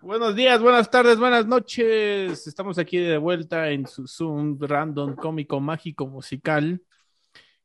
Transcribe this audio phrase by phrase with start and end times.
[0.00, 2.46] Buenos días, buenas tardes, buenas noches.
[2.46, 6.82] Estamos aquí de vuelta en su Zoom random cómico mágico musical.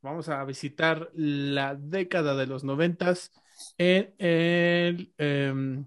[0.02, 3.32] Vamos a visitar la década de los noventas
[3.78, 5.86] en, em,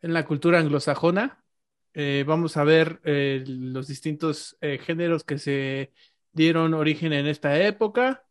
[0.00, 1.42] en la cultura anglosajona.
[1.92, 5.92] Eh, vamos a ver eh, los distintos eh, géneros que se
[6.32, 8.24] dieron origen en esta época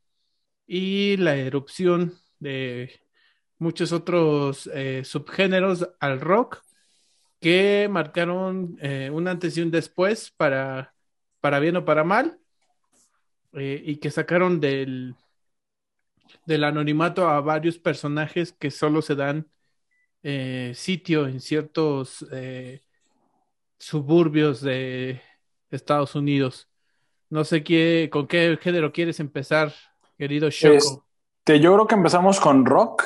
[0.66, 3.02] y la erupción de
[3.60, 4.70] muchos otros
[5.04, 6.64] subgéneros al rock
[7.40, 10.94] que marcaron eh, un antes y un después para,
[11.40, 12.40] para bien o para mal,
[13.54, 15.16] eh, y que sacaron del,
[16.46, 19.48] del anonimato a varios personajes que solo se dan
[20.22, 22.26] eh, sitio en ciertos
[23.78, 25.22] suburbios de
[25.72, 26.68] Estados Unidos.
[27.30, 29.74] No sé qué, con qué género quieres empezar,
[30.18, 31.06] querido Shoko.
[31.40, 33.04] Este, yo creo que empezamos con rock.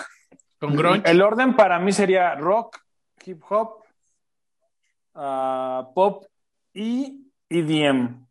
[0.64, 1.12] Con grunge.
[1.12, 2.80] El orden para mí sería rock,
[3.26, 3.84] hip hop,
[5.94, 6.26] pop
[6.74, 8.26] y EDM.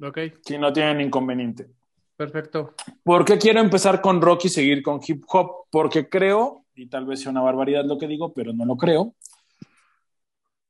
[0.00, 0.18] Ok.
[0.44, 1.70] Si no tienen inconveniente.
[2.14, 2.74] Perfecto.
[3.02, 5.66] ¿Por qué quiero empezar con rock y seguir con hip hop?
[5.72, 9.16] Porque creo, y tal vez sea una barbaridad lo que digo, pero no lo creo.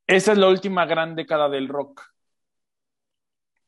[0.06, 2.04] Esta es la última gran década del rock.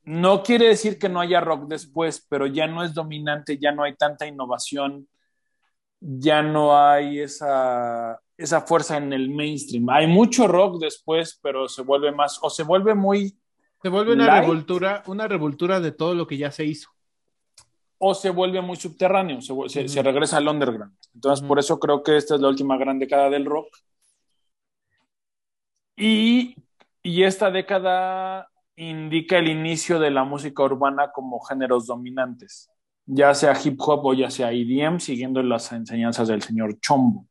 [0.04, 3.82] No quiere decir que no haya rock después, pero ya no es dominante, ya no
[3.82, 5.08] hay tanta innovación,
[6.06, 9.88] ya no hay esa esa fuerza en el mainstream.
[9.91, 13.38] Hay mucho rock después, pero se vuelve más, o se vuelve muy...
[13.83, 16.88] Se vuelve una revoltura, una revoltura de todo lo que ya se hizo.
[17.98, 20.96] O se vuelve muy subterráneo, se, regresa al underground.
[21.14, 23.68] Entonces, por eso creo que esta es la última gran década del rock.
[25.96, 26.56] Y,
[27.02, 32.70] y esta década indica el inicio de la música urbana como géneros dominantes,
[33.06, 37.27] ya sea hip hop o ya sea EDM, siguiendo las enseñanzas del señor Chombo.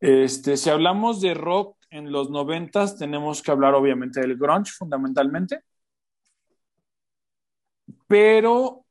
[0.00, 5.60] Este, si hablamos de rock en los noventas, tenemos que hablar obviamente del grunge fundamentalmente.
[8.06, 8.84] Pero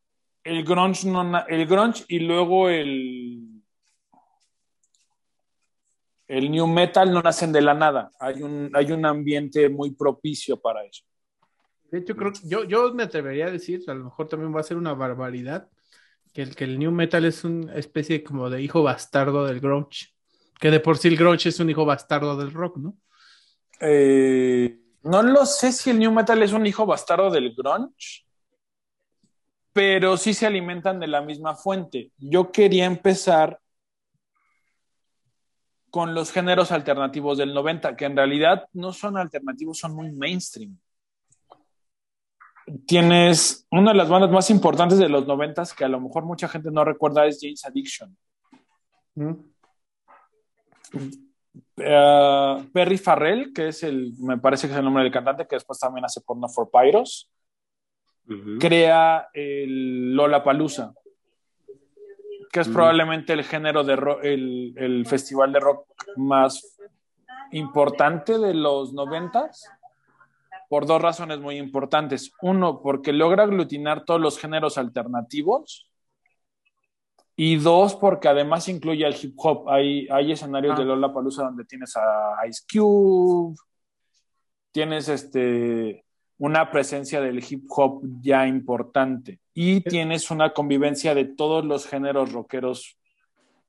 [0.43, 3.61] el grunge, no, el grunge y luego el,
[6.27, 8.11] el new metal no nacen de la nada.
[8.19, 11.03] Hay un, hay un ambiente muy propicio para eso.
[11.95, 14.63] De hecho, creo yo, yo me atrevería a decir, a lo mejor también va a
[14.63, 15.69] ser una barbaridad,
[16.33, 20.07] que el, que el new metal es una especie como de hijo bastardo del grunge.
[20.59, 22.97] Que de por sí el grunge es un hijo bastardo del rock, ¿no?
[23.79, 28.25] Eh, no lo sé si el new metal es un hijo bastardo del grunge,
[29.71, 32.11] pero sí se alimentan de la misma fuente.
[32.17, 33.57] Yo quería empezar
[35.89, 40.77] con los géneros alternativos del 90, que en realidad no son alternativos, son muy mainstream.
[42.87, 46.47] Tienes una de las bandas más importantes de los 90 que a lo mejor mucha
[46.47, 48.17] gente no recuerda es James Addiction.
[49.15, 49.33] ¿Mm?
[51.77, 55.55] Eh, Perry Farrell, que es el, me parece que es el nombre del cantante, que
[55.55, 57.29] después también hace porno for Pyros,
[58.59, 60.93] crea el Lola Palusa,
[62.51, 66.77] que es probablemente el género de rock, el, festival de rock más
[67.51, 69.69] importante de los noventas,
[70.69, 72.31] por dos razones muy importantes.
[72.41, 75.89] Uno, porque logra aglutinar todos los géneros alternativos
[77.35, 79.69] y dos, porque además incluye al hip hop.
[79.69, 80.87] Hay, hay escenarios de ah.
[80.87, 83.55] Lola Palusa donde tienes a Ice Cube,
[84.71, 86.05] tienes este,
[86.37, 92.31] una presencia del hip hop ya importante y tienes una convivencia de todos los géneros
[92.33, 92.97] rockeros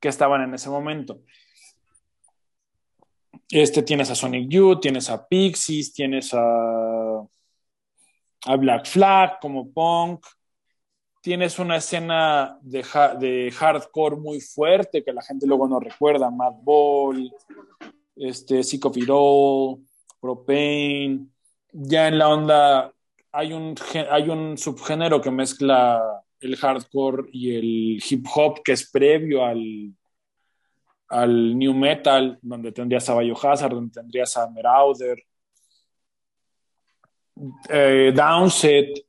[0.01, 1.21] que estaban en ese momento.
[3.49, 6.41] Este tienes a Sonic Youth, tienes a Pixies, tienes a,
[8.47, 10.25] a Black Flag como punk,
[11.21, 12.85] tienes una escena de,
[13.19, 17.33] de, hardcore muy fuerte que la gente luego no recuerda, Mad Ball,
[18.15, 19.81] este, Psychopirol,
[20.21, 21.27] Propane,
[21.73, 22.93] ya en la onda
[23.33, 23.75] hay un,
[24.11, 26.01] hay un subgénero que mezcla
[26.41, 29.93] el hardcore y el hip hop que es previo al,
[31.09, 35.19] al new metal, donde tendrías a Biohazard, donde tendrías a Merauder,
[37.69, 39.07] eh, Downset,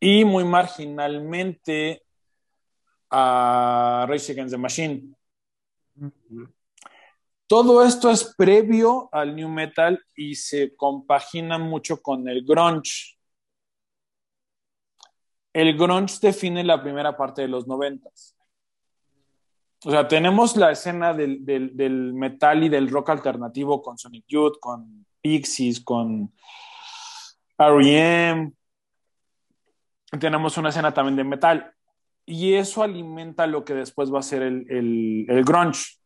[0.00, 2.04] y muy marginalmente
[3.10, 5.14] a Race Against the Machine.
[7.46, 13.16] Todo esto es previo al new metal y se compagina mucho con el grunge.
[15.52, 18.36] El grunge define la primera parte de los noventas.
[19.84, 24.58] O sea, tenemos la escena del, del, metal y del rock alternativo con Sonic Youth,
[24.58, 26.32] con Pixies, con
[27.58, 28.52] R.E.M.,
[30.18, 31.72] tenemos una escena también de metal.
[32.26, 34.66] Y eso alimenta lo que después va a ser el,
[35.28, 35.98] el, grunge.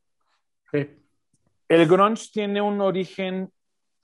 [0.72, 3.52] El grunge tiene un origen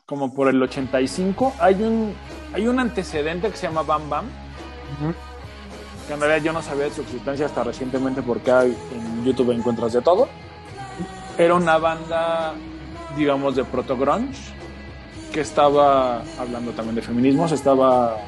[0.06, 1.54] como por el 85.
[1.58, 2.14] Hay un,
[2.52, 4.26] hay un antecedente que se llama Bam Bam.
[6.06, 9.50] Que en realidad yo no sabía de su existencia hasta recientemente porque hay, en YouTube
[9.50, 10.28] encuentras de todo.
[11.36, 12.54] Era una banda,
[13.16, 14.54] digamos, de proto grunge
[15.34, 17.50] que estaba hablando también de feminismos.
[17.50, 18.18] Estaba.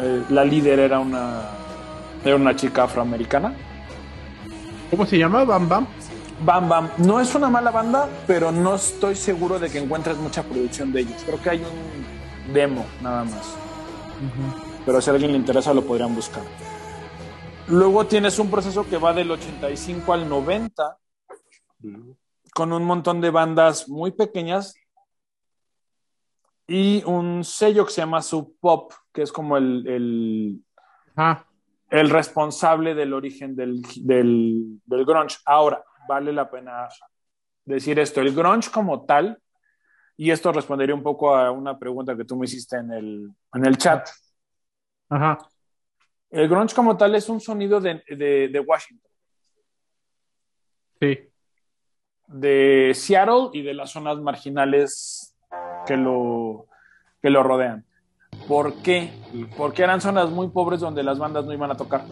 [0.00, 1.42] Eh, la líder era una,
[2.24, 3.52] era una chica afroamericana.
[4.90, 5.44] ¿Cómo se llama?
[5.44, 5.86] Bam Bam.
[6.44, 6.90] Bam Bam.
[6.98, 11.00] No es una mala banda, pero no estoy seguro de que encuentres mucha producción de
[11.00, 11.20] ellos.
[11.26, 13.56] Creo que hay un demo nada más.
[14.86, 16.44] Pero si a alguien le interesa lo podrían buscar.
[17.66, 20.96] Luego tienes un proceso que va del 85 al 90
[22.54, 24.74] con un montón de bandas muy pequeñas
[26.66, 30.64] y un sello que se llama Sub Pop, que es como el, el,
[31.16, 31.44] Ah,
[31.90, 35.36] el responsable del origen del, del, del grunge.
[35.44, 36.88] Ahora, vale la pena
[37.64, 39.38] decir esto, el grunge como tal,
[40.16, 43.66] y esto respondería un poco a una pregunta que tú me hiciste en el, en
[43.66, 44.08] el chat.
[45.08, 45.38] ajá.
[46.30, 49.10] El grunge como tal es un sonido de, de, de Washington,
[50.98, 51.18] Sí.
[52.28, 55.21] de Seattle y de las zonas marginales
[55.86, 56.66] que lo,
[57.20, 57.84] que lo rodean.
[58.48, 59.12] ¿Por qué?
[59.56, 62.04] Porque eran zonas muy pobres donde las bandas no iban a tocar.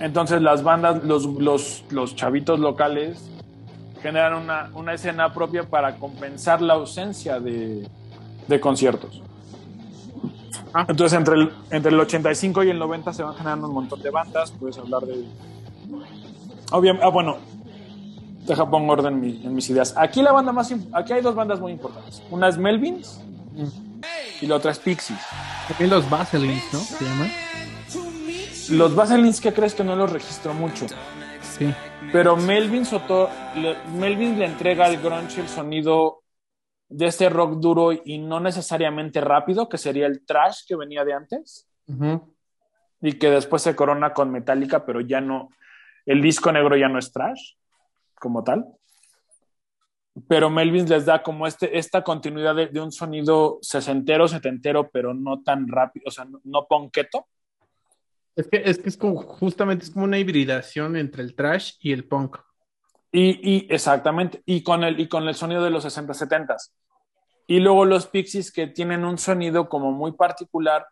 [0.00, 3.28] Entonces las bandas, los, los, los chavitos locales
[4.00, 7.88] generan una, una escena propia para compensar la ausencia de,
[8.46, 9.22] de conciertos.
[10.72, 10.86] Ah.
[10.88, 14.10] Entonces entre el, entre el 85 y el 90 se van generando un montón de
[14.10, 15.24] bandas, puedes hablar de...
[16.70, 17.38] Obviamente, ah, bueno,
[18.48, 19.94] deja pongo orden en, mi- en mis ideas.
[19.96, 22.22] Aquí la banda más, aquí hay dos bandas muy importantes.
[22.30, 23.20] Una es Melvins
[24.40, 25.18] y la otra es Pixies.
[25.68, 26.78] También los Vaselines, ¿no?
[26.80, 27.04] Se.
[28.74, 30.86] Los Vaselines, ¿qué crees que no los registro mucho?
[31.42, 31.72] Sí.
[32.12, 36.22] Pero Melvin Soto, le, Melvin le entrega al grunge el sonido
[36.88, 41.12] de este rock duro y no necesariamente rápido, que sería el trash que venía de
[41.12, 41.68] antes,
[43.02, 45.50] y que después se corona con Metallica, pero ya no,
[46.06, 47.52] el disco negro ya no es trash
[48.18, 48.66] como tal.
[50.26, 55.14] Pero Melvin les da como este, esta continuidad de, de un sonido sesentero, setentero, pero
[55.14, 57.26] no tan rápido, o sea, no, no ponqueto.
[58.34, 61.92] Es que, es que es como, justamente es como una hibridación entre el trash y
[61.92, 62.38] el punk.
[63.10, 66.56] Y, y exactamente, y con, el, y con el sonido de los 60, 70
[67.46, 70.86] Y luego los Pixies que tienen un sonido como muy particular,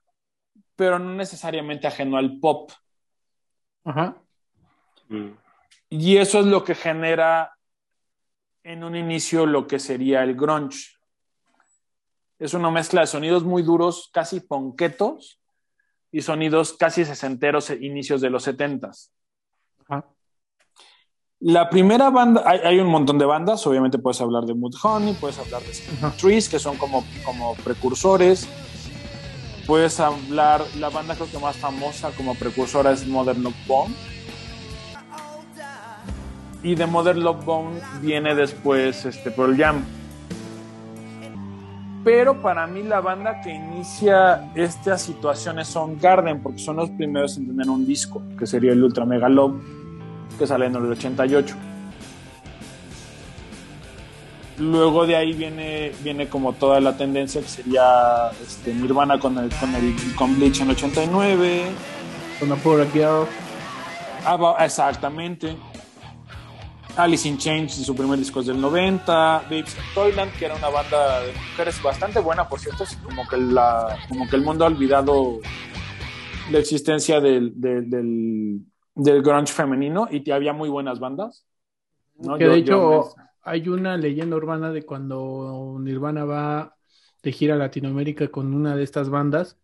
[0.74, 2.72] pero no necesariamente ajeno al pop.
[3.84, 4.16] Ajá.
[5.88, 7.56] Y eso es lo que genera
[8.62, 10.96] en un inicio lo que sería el grunge.
[12.38, 15.40] Es una mezcla de sonidos muy duros, casi ponquetos,
[16.10, 19.12] y sonidos casi sesenteros, e inicios de los setentas.
[21.38, 25.38] La primera banda, hay, hay un montón de bandas, obviamente puedes hablar de Mudhoney, puedes
[25.38, 26.10] hablar de.
[26.18, 28.48] Trees, que son como, como precursores.
[29.66, 33.94] Puedes hablar, la banda creo que más famosa como precursora es Modern Love Bone.
[36.66, 39.84] Y de Modern Love Bone viene después este, Pearl Jam.
[42.02, 47.36] Pero para mí la banda que inicia estas situaciones son Garden, porque son los primeros
[47.36, 49.62] en tener un disco, que sería el Ultra Mega Love,
[50.36, 51.54] que sale en el 88.
[54.58, 59.50] Luego de ahí viene, viene como toda la tendencia que sería este, Nirvana con, el,
[59.50, 61.62] con, el, con Bleach en el 89.
[62.40, 63.28] Con Poor Girl.
[64.24, 65.56] Ah, exactamente.
[66.96, 69.40] Alice in Chains, su primer disco es del 90.
[69.50, 72.84] Babes in Toyland, que era una banda de mujeres bastante buena, por cierto.
[73.04, 75.40] Como que, la, como que el mundo ha olvidado
[76.50, 78.60] la existencia del, del, del,
[78.94, 81.46] del grunge femenino y había muy buenas bandas.
[82.18, 82.38] ¿no?
[82.38, 86.76] Que Yo- de yo hecho me- hay una leyenda urbana de cuando Nirvana va
[87.22, 89.58] de gira a Latinoamérica con una de estas bandas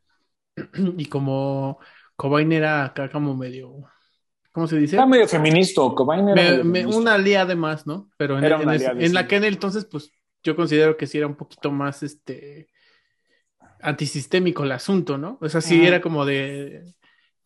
[0.99, 1.79] y como
[2.15, 3.85] Cobain era acá como medio,
[4.53, 4.97] ¿cómo se dice?
[4.97, 7.01] Era medio feminista, Cobain era Me- medio me- feminista.
[7.01, 8.11] una aliada más, ¿no?
[8.17, 9.15] Pero en, Era en una ese- aliada, en sí.
[9.15, 10.11] la que en el entonces, pues
[10.45, 12.69] yo considero que sí era un poquito más este
[13.81, 15.39] antisistémico el asunto, ¿no?
[15.41, 16.85] O sea, sí era como de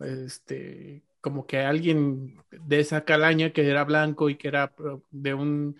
[0.01, 4.73] este como que alguien de esa calaña que era blanco y que era
[5.11, 5.77] de un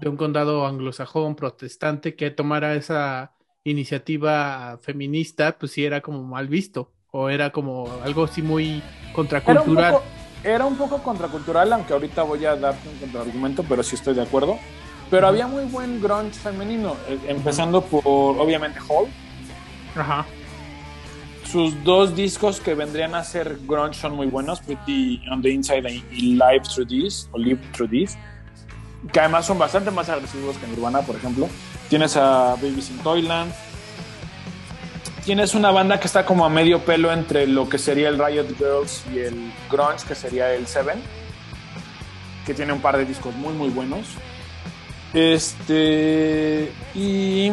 [0.00, 3.32] de un condado anglosajón protestante que tomara esa
[3.64, 8.80] iniciativa feminista, pues sí era como mal visto o era como algo así muy Era
[9.08, 9.92] un, contracultural.
[9.94, 10.04] poco,
[10.44, 14.22] era un poco contracultural, aunque ahorita voy a darte un contraargumento, pero sí estoy de
[14.22, 14.58] acuerdo.
[15.10, 18.04] Pero había muy buen grunge femenino, eh, empezando por,
[18.38, 19.08] obviamente, Hall.
[19.96, 20.24] Ajá.
[21.44, 26.04] sus dos discos que vendrían a ser grunge son muy buenos, Pretty on the Inside
[26.12, 28.16] y Live Through This, o Live Through This,
[29.12, 31.48] que además son bastante más agresivos que Nirvana, por ejemplo.
[31.88, 33.52] Tienes a Babies in Toyland.
[35.24, 38.56] Tienes una banda que está como a medio pelo entre lo que sería el Riot
[38.56, 41.00] Girls y el grunge, que sería el Seven,
[42.46, 44.06] que tiene un par de discos muy, muy buenos.
[45.12, 46.72] Este.
[46.94, 47.52] Y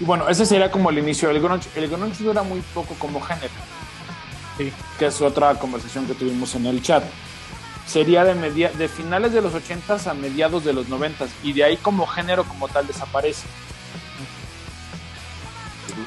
[0.00, 1.68] y bueno, ese sería como el inicio del grunge.
[1.74, 3.52] El grunge dura muy poco como género.
[4.56, 4.72] Sí.
[4.98, 7.02] Que es otra conversación que tuvimos en el chat.
[7.86, 11.64] Sería de, media, de finales de los 80 a mediados de los 90 y de
[11.64, 13.46] ahí como género como tal desaparece.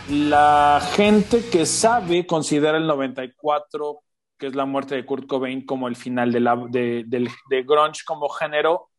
[0.10, 4.02] La gente que sabe considera el 94,
[4.38, 8.04] que es la muerte de Kurt Cobain, como el final de, la, de, de grunge
[8.06, 8.90] como género,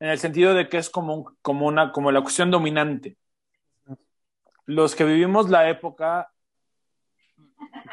[0.00, 3.16] en el sentido de que es como, como, una, como la cuestión dominante
[4.68, 6.30] los que vivimos la época,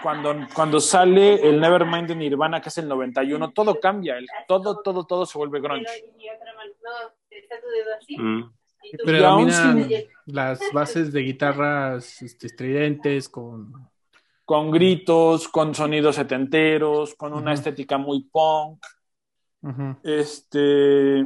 [0.03, 4.81] cuando, cuando sale el Nevermind de Nirvana, que es el 91, todo cambia, el, todo,
[4.81, 5.85] todo, todo se vuelve grunge.
[8.17, 8.43] Mm.
[9.03, 9.87] Predominan
[10.25, 13.89] las bases de guitarras este, estridentes con...
[14.45, 18.85] Con gritos, con sonidos setenteros, con una estética muy punk.
[20.03, 21.25] Este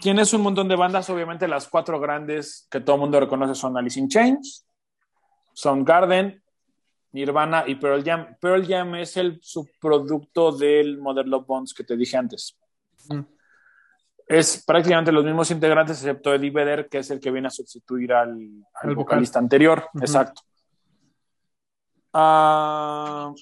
[0.00, 3.76] tienes un montón de bandas, obviamente las cuatro grandes que todo el mundo reconoce son
[3.76, 4.66] Alice in Chains,
[5.54, 6.42] Soundgarden,
[7.12, 8.36] Nirvana y Pearl Jam.
[8.40, 12.58] Pearl Jam es el subproducto del Modern Love Bones que te dije antes.
[13.08, 13.20] Mm.
[14.26, 18.12] Es prácticamente los mismos integrantes, excepto Eddie Vedder, que es el que viene a sustituir
[18.12, 18.38] al,
[18.94, 19.88] vocalista anterior.
[20.00, 20.42] Exacto.
[22.12, 23.32] Ah,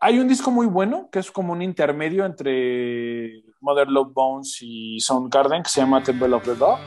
[0.00, 5.00] hay un disco muy bueno que es como un intermedio entre Mother Love Bones y
[5.00, 6.78] Soundgarden que se llama Temple of the Dog,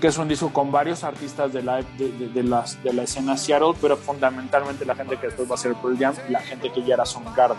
[0.00, 3.74] que es un disco con varios artistas de la, de, las, de la escena Seattle,
[3.80, 6.82] pero fundamentalmente la gente que después va a ser Pearl Jam y la gente que
[6.82, 7.58] ya era Soundgarden.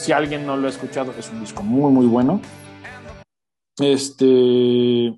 [0.00, 2.40] Si alguien no lo ha escuchado, es un disco muy, muy bueno.
[3.78, 5.14] Este.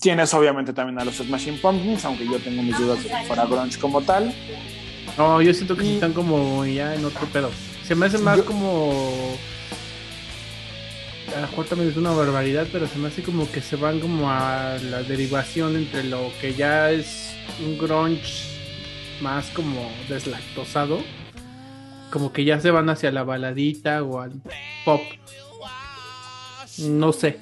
[0.00, 3.44] Tienes obviamente también a los Smashing Pumpkins, aunque yo tengo mis dudas de que fuera
[3.44, 4.34] grunge como tal.
[5.18, 7.50] No, yo siento que están como ya en otro pedo.
[7.84, 8.90] Se me hace más como.
[11.36, 14.00] A lo mejor también es una barbaridad, pero se me hace como que se van
[14.00, 18.44] como a la derivación entre lo que ya es un grunge
[19.20, 21.00] más como deslactosado.
[22.12, 24.40] Como que ya se van hacia la baladita o al
[24.84, 25.00] pop.
[26.78, 27.40] No sé.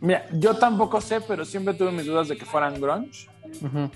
[0.00, 3.28] Mira, yo tampoco sé, pero siempre tuve mis dudas de que fueran grunge.
[3.64, 3.90] Ajá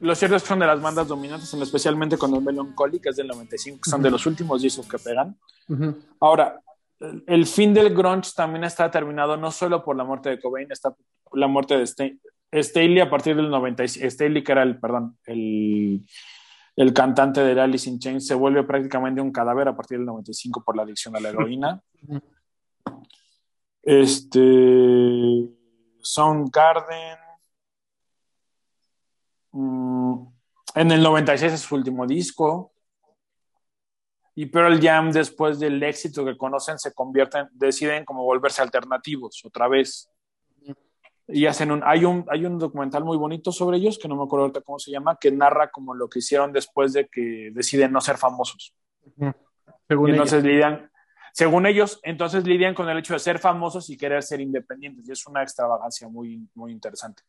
[0.00, 3.16] los cierto es que son de las bandas dominantes, especialmente con el Melancholy, que es
[3.16, 5.36] del 95, son de los últimos discos que pegan.
[6.18, 6.58] Ahora,
[7.26, 10.94] el fin del grunge también está terminado no solo por la muerte de Cobain, está
[11.32, 11.86] la muerte de
[12.62, 14.12] Staley a partir del 96.
[14.12, 16.02] Staley, que era el, perdón, el,
[16.76, 20.62] el cantante de Alice in Chains, se vuelve prácticamente un cadáver a partir del 95
[20.64, 21.82] por la adicción a la heroína.
[23.82, 25.48] Este.
[26.02, 27.18] Soundgarden
[29.52, 30.26] Mm,
[30.74, 32.72] en el 96 es su último disco.
[34.34, 39.68] Y Pearl Jam, después del éxito que conocen, se convierten, deciden como volverse alternativos otra
[39.68, 40.08] vez.
[41.32, 42.24] Y hacen un hay, un.
[42.28, 45.16] hay un documental muy bonito sobre ellos, que no me acuerdo ahorita cómo se llama,
[45.20, 48.74] que narra como lo que hicieron después de que deciden no ser famosos.
[49.88, 50.52] Según entonces ellos.
[50.52, 50.90] lidian,
[51.32, 55.08] según ellos, entonces lidian con el hecho de ser famosos y querer ser independientes.
[55.08, 57.22] Y es una extravagancia muy, muy interesante.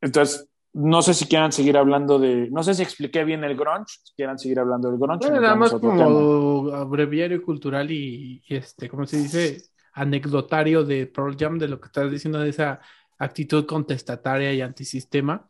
[0.00, 2.48] Entonces, no sé si quieran seguir hablando de.
[2.50, 5.30] No sé si expliqué bien el grunge, si quieran seguir hablando del grunge.
[5.30, 9.62] nada más como abreviario cultural y, este, ¿cómo se dice?
[9.92, 12.80] Anecdotario de Pearl Jam, de lo que estás diciendo, de esa
[13.18, 15.46] actitud contestataria y antisistema.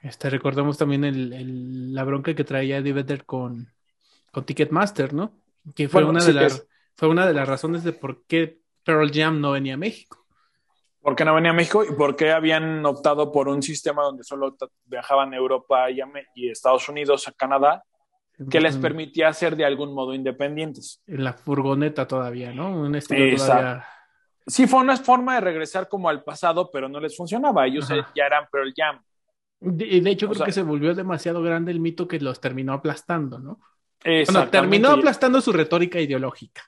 [0.00, 3.72] Este, recordemos también el, la bronca que traía Eddie con,
[4.30, 5.32] con Ticketmaster, ¿no?
[5.74, 9.40] Que fue, una de las, fue una de las razones de por qué Pearl Jam
[9.40, 10.24] no venía a México.
[11.00, 14.24] ¿Por qué no venía a México y por qué habían optado por un sistema donde
[14.24, 17.84] solo viajaban a Europa y, Estados Unidos, a Canadá,
[18.50, 21.02] que les permitía ser de algún modo independientes?
[21.06, 22.70] En la furgoneta todavía, ¿no?
[22.70, 23.38] Un estilo
[24.46, 27.66] Sí, fue una forma de regresar como al pasado, pero no les funcionaba.
[27.66, 29.02] Ellos ya eran Pearl Jam.
[29.60, 33.38] De, de hecho, creo que se volvió demasiado grande el mito que los terminó aplastando,
[33.38, 33.60] ¿no?
[34.04, 36.62] Bueno, terminó aplastando su retórica ideológica.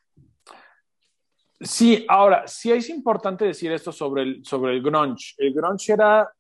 [1.60, 5.34] Sí, ahora, sí es importante decir esto sobre el, sobre el grunge.
[5.38, 6.30] El grunge era,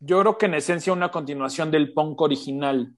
[0.00, 2.94] yo creo que en esencia una continuación del punk original.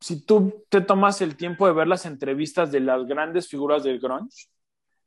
[0.00, 4.00] Si tú te tomas el tiempo de ver las entrevistas de las grandes figuras del
[4.00, 4.48] grunge,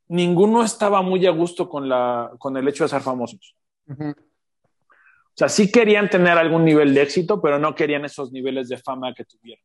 [0.08, 3.56] ninguno estaba muy a gusto con, la, con el hecho de ser famosos.
[3.88, 8.78] O sea, sí querían tener algún nivel de éxito, pero no querían esos niveles de
[8.78, 9.64] fama que tuvieron.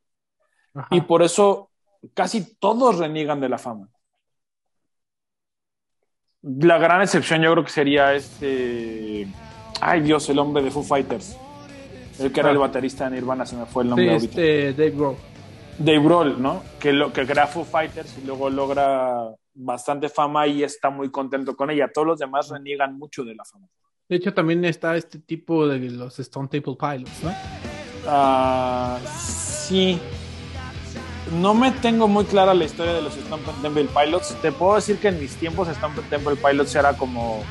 [0.90, 1.70] Y por eso
[2.14, 3.88] casi todos reniegan de la fama.
[6.42, 9.28] La gran excepción yo creo que sería este...
[9.82, 11.38] Ay Dios, el hombre de Foo Fighters.
[12.20, 14.92] El que era el baterista de Nirvana, se me fue el nombre sí, Este, Dave
[14.92, 15.16] Grohl.
[15.78, 16.64] Dave Grohl, ¿no?
[16.80, 21.56] Que, lo, que crea Foo Fighters y luego logra bastante fama y está muy contento
[21.56, 21.90] con ella.
[21.94, 23.68] Todos los demás reniegan mucho de la fama.
[24.10, 27.32] De hecho, también está este tipo de los Stone Temple Pilots, ¿no?
[28.08, 30.00] Ah, sí.
[31.40, 34.36] No me tengo muy clara la historia de los Stone Temple Pilots.
[34.42, 37.44] Te puedo decir que en mis tiempos Stone Temple Pilots era como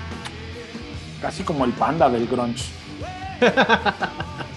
[1.23, 2.65] casi como el panda del grunge.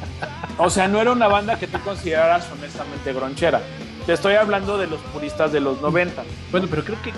[0.61, 3.61] o sea, no era una banda que tú consideraras honestamente gronchera.
[4.05, 6.23] Te estoy hablando de los puristas de los 90.
[6.51, 7.11] Bueno, pero creo que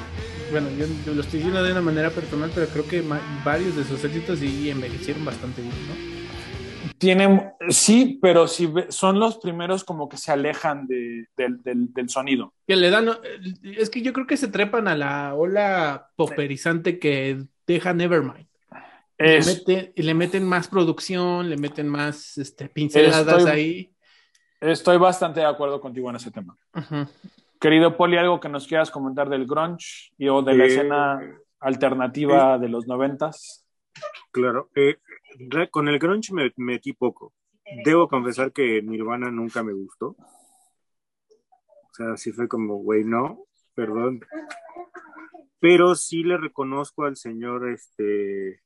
[0.51, 3.03] bueno, yo, lo estoy diciendo de una manera personal, pero creo que
[3.43, 6.13] varios de sus éxitos sí envejecieron bastante bien, ¿no?
[6.99, 12.53] Tienen, sí, pero sí son los primeros como que se alejan del, sonido.
[12.67, 13.09] Que le dan,
[13.63, 18.47] es que yo creo que se trepan a la ola poperizante que deja Nevermind.
[19.17, 23.93] Le, meten, más producción, le meten más este, pinceladas ahí.
[24.59, 26.57] Estoy bastante de acuerdo contigo en ese tema.
[27.59, 31.19] Querido Poli, algo que nos quieras comentar del grunge y o de la escena
[31.59, 33.65] alternativa de los noventas.
[34.31, 34.97] Claro, eh,
[35.69, 37.33] con el grunge me metí poco.
[37.85, 40.15] Debo confesar que Nirvana nunca me gustó.
[40.17, 44.21] O sea, sí fue como, güey, no, perdón.
[45.59, 48.62] Pero sí le reconozco al señor, este...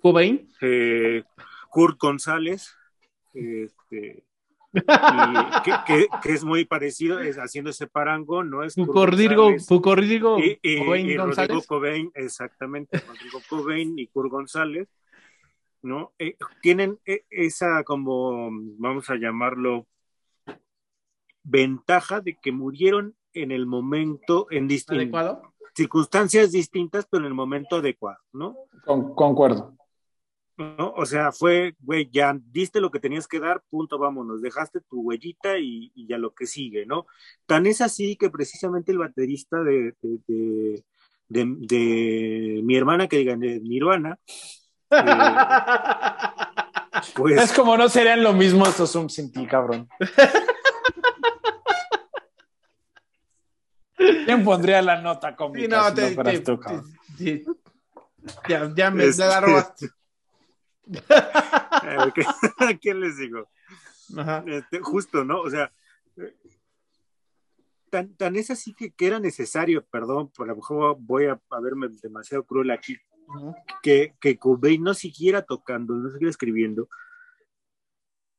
[0.00, 0.50] Cobain.
[0.60, 1.22] Eh,
[1.70, 2.74] Kurt González.
[3.34, 4.24] Este,
[6.22, 8.62] que, es muy parecido, es haciendo ese parango, ¿no?
[8.62, 9.50] Es Rodrigo
[10.38, 14.88] y, y, Rodrigo Cobain, exactamente, Rodrigo Cobain y Kurt González,
[15.82, 16.12] ¿no?
[16.18, 19.86] Eh, tienen eh, esa como, vamos a llamarlo,
[21.42, 24.68] ventaja de que murieron en el momento, en
[25.74, 28.56] circunstancias distintas, pero en el momento adecuado, ¿no?
[28.84, 29.77] Con, concuerdo.
[30.58, 30.92] ¿No?
[30.96, 35.00] O sea, fue, güey, ya diste lo que tenías que dar, punto, vámonos, dejaste tu
[35.00, 37.06] huellita y, ya lo que sigue, ¿no?
[37.46, 39.94] Tan es así que precisamente el baterista de,
[41.28, 44.18] de, mi hermana, que digan, de Nirvana,
[44.90, 44.96] eh,
[47.14, 47.40] pues...
[47.40, 49.88] Es como no serían lo mismo estos Zoom sin ti, cabrón.
[53.96, 55.94] ¿Quién pondría la nota cómica?
[55.94, 56.04] Sí, no,
[58.48, 59.88] ya, ya me la robaste.
[61.08, 63.48] ¿A quién les digo?
[64.46, 65.40] Este, justo, ¿no?
[65.40, 65.72] O sea,
[67.90, 72.44] tan, tan es así que, era necesario, perdón, por lo mejor voy a, verme demasiado
[72.44, 72.96] cruel aquí,
[73.82, 76.88] que, que Cobain no siguiera tocando, no siguiera escribiendo,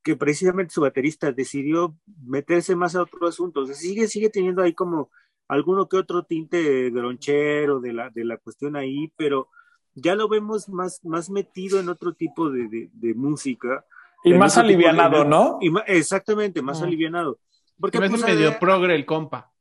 [0.04, 3.62] que precisamente su baterista decidió meterse más a otro asunto.
[3.62, 5.12] O sea, sigue, sigue teniendo ahí como
[5.48, 9.50] alguno que otro tinte gronchero de la, de la cuestión ahí, pero
[9.96, 13.86] ya lo vemos más, más metido en otro tipo de, música.
[14.24, 15.60] Y más alivianado, ¿no?
[15.88, 17.40] exactamente, más alivianado.
[17.80, 19.52] Porque es pues, medio progre el compa.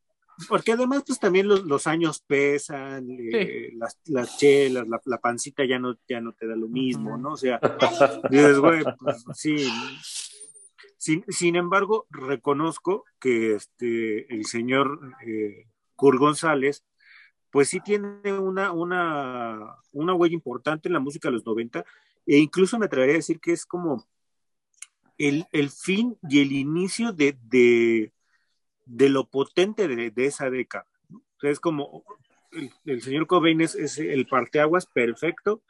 [0.49, 5.97] Porque además, pues también los, años pesan, eh, las, las, chelas, la, pancita ya no,
[6.09, 7.33] ya no te da lo mismo, ¿no?
[7.33, 7.61] O sea,
[8.31, 9.69] dices, güey, pues sí.
[10.97, 16.85] Sin, sin, embargo, reconozco que este, el señor eh, Kurt González
[17.51, 21.85] pues sí tiene una, una, una huella importante en la música de los 90
[22.27, 24.07] e incluso me atrevería a decir que es como
[25.17, 27.37] el, fin y el inicio de,
[28.87, 30.87] de, lo potente de, esa década.
[31.43, 32.05] es como
[32.85, 35.63] el, señor Cobain es, el parteaguas perfecto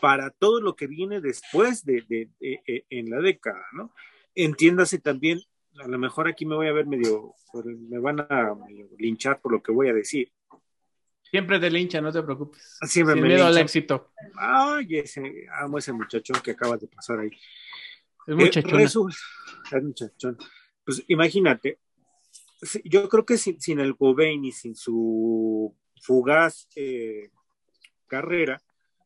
[0.00, 3.92] para todo lo que viene después de, e, en la década, ¿no?
[4.34, 5.40] Entiéndase también,
[5.78, 7.34] a lo mejor aquí me voy a ver medio,
[7.64, 8.54] me van a
[8.98, 10.30] linchar por lo que voy a decir,
[11.30, 12.78] Siempre te lincha, no te preocupes.
[12.82, 14.12] Siempre Sin miedo al éxito.
[14.36, 17.30] Ay, ese, amo ese muchachón que acaba de pasar ahí.
[18.26, 18.80] Es muchachón.
[18.80, 20.38] es muchachón.
[20.84, 21.80] Pues imagínate,
[22.84, 27.30] yo creo que sin, el Cobain y sin su fugaz eh,
[28.06, 28.62] carrera,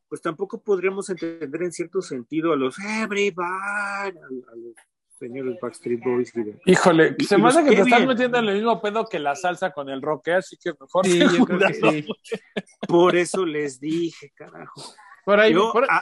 [0.07, 4.75] pues tampoco podríamos entender en cierto sentido a los everybody, a los
[5.21, 6.33] señores Backstreet Boys.
[6.65, 9.71] Híjole, se me hace que te estás metiendo en el mismo pedo que la salsa
[9.71, 10.33] con el rock, ¿eh?
[10.33, 11.05] así que mejor.
[11.05, 12.07] Sí, yo creo que sí.
[12.87, 14.81] Por eso les dije, carajo.
[15.23, 15.53] Por ahí,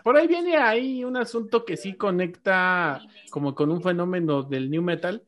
[0.03, 4.82] por, ahí viene ahí un asunto que sí conecta como con un fenómeno del new
[4.82, 5.21] metal,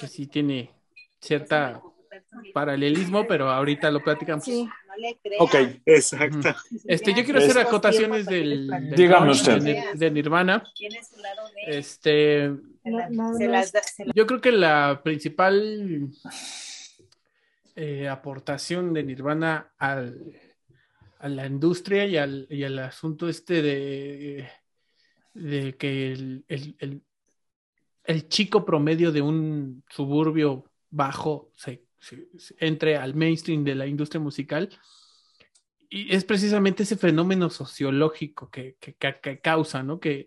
[0.00, 0.72] que sí tiene
[1.20, 1.80] cierta
[2.52, 4.44] paralelismo, pero ahorita lo platicamos.
[4.44, 4.68] Sí,
[5.38, 5.54] Ok.
[5.86, 6.54] Exacto.
[6.86, 9.62] Este, yo quiero hacer acotaciones del, del Dígame grunge, usted.
[9.62, 10.62] de, de Nirvana.
[10.74, 12.50] Tiene su lado de- Este,
[12.82, 12.90] se
[13.48, 16.10] las da- se las- yo creo que la principal
[17.76, 20.32] eh, aportación de Nirvana al,
[21.18, 24.48] a la industria y al, y al asunto este de,
[25.34, 27.02] de que el, el- el-
[28.04, 31.84] el chico promedio de un suburbio bajo se
[32.58, 34.68] entre al mainstream de la industria musical.
[35.88, 39.98] Y es precisamente ese fenómeno sociológico que, que- causa, ¿no?
[39.98, 40.26] Que,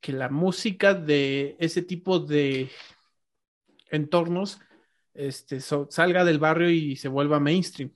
[0.00, 2.70] que la música de ese tipo de
[3.90, 4.60] entornos
[5.14, 7.92] este, salga del barrio y se vuelva mainstream.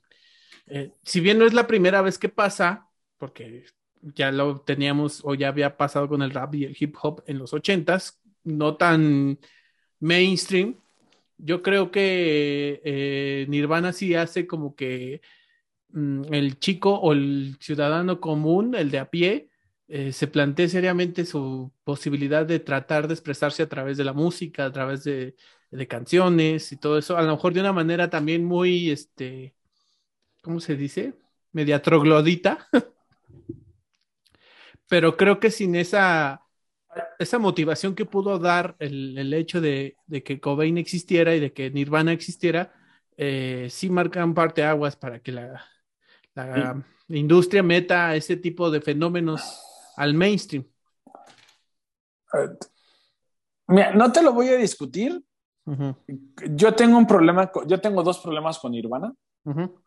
[0.67, 2.89] Eh, si bien no es la primera vez que pasa,
[3.19, 3.65] porque
[4.01, 7.39] ya lo teníamos o ya había pasado con el rap y el hip hop en
[7.39, 9.39] los ochentas, no tan
[10.01, 10.77] mainstream,
[11.39, 15.21] yo creo que eh, Nirvana sí hace como que
[15.91, 19.49] mm, el chico o el ciudadano común, el de a pie,
[19.89, 24.67] eh, se plantee seriamente su posibilidad de tratar de expresarse a través de la música,
[24.67, 25.37] a través de,
[25.71, 29.55] de canciones y todo eso, a lo mejor de una manera también muy, este,
[30.43, 31.15] ¿cómo se dice?
[31.53, 32.69] Media troglodita.
[34.89, 36.46] Pero creo que sin esa,
[37.19, 41.53] esa motivación que pudo dar el, el hecho de, de que Cobain existiera y de
[41.53, 42.73] que Nirvana existiera,
[43.17, 45.65] eh, sí marcan parte aguas para que la,
[46.35, 49.61] la industria meta ese tipo de fenómenos
[49.97, 50.65] al mainstream.
[52.35, 52.49] Eh,
[53.69, 55.23] Mira, no te lo voy a discutir.
[56.51, 59.13] Yo tengo un problema, yo tengo dos problemas con Nirvana.
[59.45, 59.83] ujú.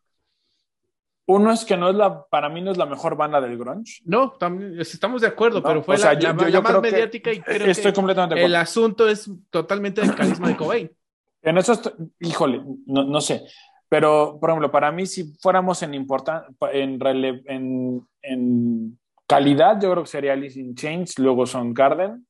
[1.32, 4.02] Uno es que no es la, para mí no es la mejor banda del grunge.
[4.04, 6.50] No, también estamos de acuerdo, No, pero fue o sea, la, yo- la- yo- la
[6.50, 8.58] yo más creo que mediática y creo Estoy que completamente el acuerdo.
[8.64, 10.92] asunto es totalmente del carisma de Cobain.
[11.42, 13.44] En eso, estoy- híjole, no, no sé.
[13.88, 19.92] Pero, por ejemplo, para mí, si fuéramos en, importan- en, rele- en, en calidad, yo
[19.92, 22.26] creo que sería Alice in Chains, luego Son Garden,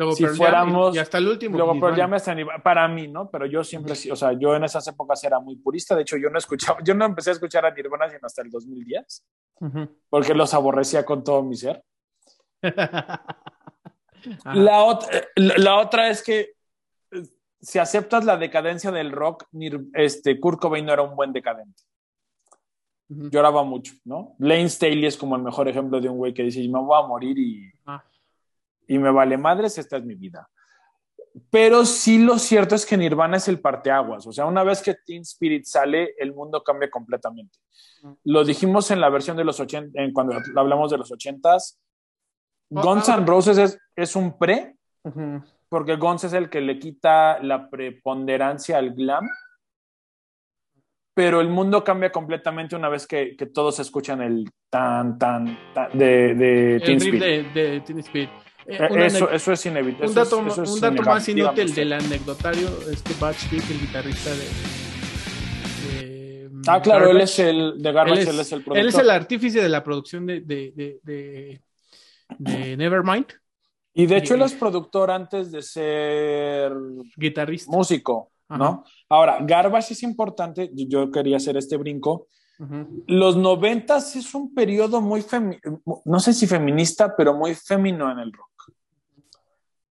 [0.00, 1.58] Luego Si fuéramos- y hasta el último.
[1.58, 3.30] luego ni- para mí, ¿no?
[3.30, 5.94] Pero yo siempre, o sea, yo en esas épocas era muy purista.
[5.94, 8.50] De hecho, yo no escuchaba, yo no empecé a escuchar a Nirvana sino hasta el
[8.50, 9.26] 2010,
[9.60, 9.88] Ujú.
[10.08, 11.84] porque los aborrecía con todo mi ser.
[14.44, 16.50] La, ot- eh, la, otra es que
[17.60, 21.82] si aceptas la decadencia del rock, Nir- este, Kurt Cobain no era un buen decadente.
[23.08, 24.34] Lloraba mucho, ¿no?
[24.38, 27.06] Lane Staley es como el mejor ejemplo de un güey que dice, me voy a
[27.06, 28.02] morir y, Ah.
[28.90, 30.50] Y me vale madres, esta es mi vida.
[31.48, 34.26] Pero sí lo cierto es que Nirvana es el parteaguas.
[34.26, 37.56] O sea, una vez que Teen Spirit sale, el mundo cambia completamente.
[38.24, 41.78] Lo dijimos en la versión de los 80, en cuando hablamos de los 80s.
[42.72, 44.74] Oh, Guns N' Roses es, es un pre,
[45.68, 49.28] porque Guns es el que le quita la preponderancia al glam.
[51.14, 55.96] Pero el mundo cambia completamente una vez que, que todos escuchan el tan, tan, tan
[55.96, 57.22] de, de El Teen Spirit.
[57.22, 58.30] de, de Teen Spirit.
[58.66, 60.08] Eh, Eh, Eso, eso es inevitable.
[60.08, 63.62] un dato, es- eso es un dato más inútil del anecdotario es que Batch Vig,
[63.70, 64.46] el guitarrista de.
[65.88, 68.64] de, mm, Ah, claro, él Garbage, es el de Garbage, él él es, el él
[68.64, 68.88] productor.
[68.88, 71.62] es el artífice de la producción de, de, de, de-
[72.38, 73.26] de Nevermind,
[73.92, 76.72] Y de hecho, él es productor antes de ser
[77.16, 77.70] guitarrista.
[77.74, 78.84] músico, ¿no?
[79.08, 80.70] Ahora, Garbage es importante.
[80.74, 82.28] Yo quería hacer este brinco.
[83.06, 85.24] Los noventas es un periodo muy,
[86.04, 88.49] no sé si feminista, pero muy femenino en el rock.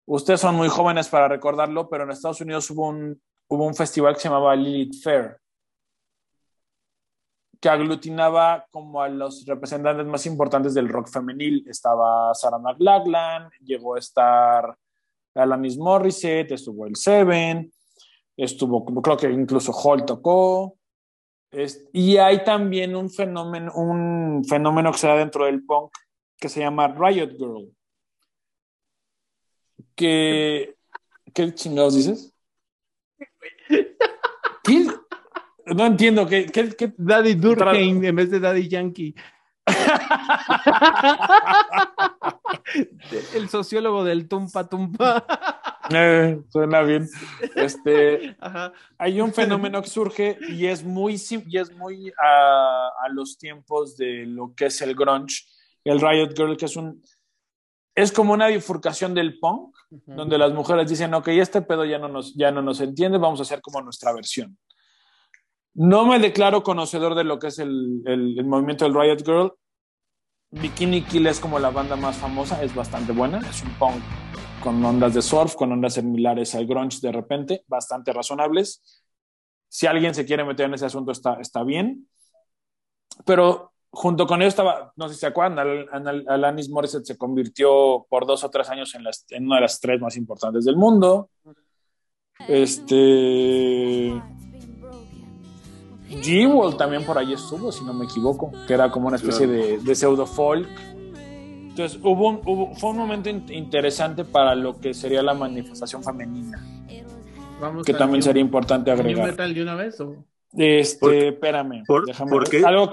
[0.05, 4.15] Ustedes son muy jóvenes para recordarlo, pero en Estados Unidos hubo un, hubo un festival
[4.15, 5.37] que se llamaba Lilith Fair,
[7.61, 11.63] que aglutinaba como a los representantes más importantes del rock femenil.
[11.67, 14.77] Estaba Sarah McLachlan, llegó a estar
[15.35, 17.71] Alanis Morissette, estuvo el Seven,
[18.35, 20.75] estuvo, creo que incluso Hall tocó.
[21.93, 25.91] Y hay también un fenómeno, un fenómeno que se da dentro del punk
[26.37, 27.71] que se llama Riot Girl.
[29.95, 30.75] Que,
[31.33, 32.33] ¿Qué chingados dices?
[34.63, 34.87] ¿Qué?
[35.65, 36.27] No entiendo.
[36.27, 39.15] ¿qué, qué, qué- Daddy Durkheim en vez de Daddy Yankee.
[43.35, 45.25] el sociólogo del Tumpa Tumpa.
[45.89, 47.07] Eh, suena bien.
[47.55, 48.73] Este, Ajá.
[48.97, 53.97] hay un fenómeno que surge y es muy, y es muy a, a los tiempos
[53.97, 55.43] de lo que es el grunge,
[55.83, 57.01] el Riot Girl, que es un
[57.95, 59.75] es como una bifurcación del punk,
[60.05, 63.39] donde las mujeres dicen, ok, este pedo ya no nos, ya no nos entiende, vamos
[63.39, 64.57] a hacer como nuestra versión.
[65.75, 69.53] No me declaro conocedor de lo que es el, el- el movimiento del Riot Girl.
[70.51, 74.01] Bikini Kill es como la banda más famosa, es bastante buena, es un punk
[74.63, 79.03] con ondas de surf, con ondas similares al grunge de repente, bastante razonables.
[79.67, 82.07] Si alguien se quiere meter en ese asunto, está, está bien.
[83.25, 85.87] pero junto con ellos estaba, no sé si se acuerdan,
[86.27, 90.01] Alanis Morissette se convirtió por dos o tres años en, en una de las tres
[90.01, 91.29] más importantes del mundo.
[92.47, 94.11] Este.
[96.09, 99.95] G-Wall también por ahí estuvo, si no me equivoco, que era como una especie de,
[99.95, 100.67] pseudo folk.
[101.69, 106.63] Entonces hubo, fue un momento interesante para lo que sería la manifestación femenina.
[107.85, 109.27] que también sería importante agregar.
[109.27, 110.25] metal de una vez o?
[110.55, 112.91] Este, espérame, déjame porque, Algo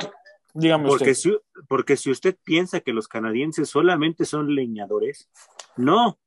[0.54, 1.36] dígame porque Si,
[1.68, 5.30] porque si usted piensa que los canadienses solamente son leñadores,
[5.76, 6.18] no,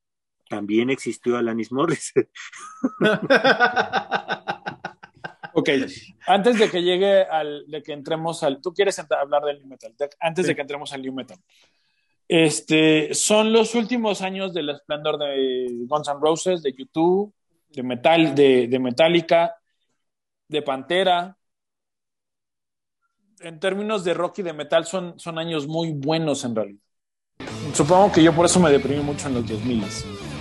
[0.49, 2.13] también existió Alanis Morris.
[5.53, 5.69] ok,
[6.27, 9.93] antes de que llegue al, de que entremos al, tú quieres hablar del New Metal,
[10.19, 11.37] antes de que entremos al New Metal.
[12.27, 17.33] Este, son los últimos años del esplendor de Guns N' Roses, de YouTube,
[17.69, 19.55] de Metal, de, de Metallica,
[20.47, 21.37] de Pantera.
[23.43, 26.79] En términos de rock y de metal son, son años muy buenos en realidad.
[27.73, 29.83] Supongo que yo por eso me deprimí mucho en los 2000.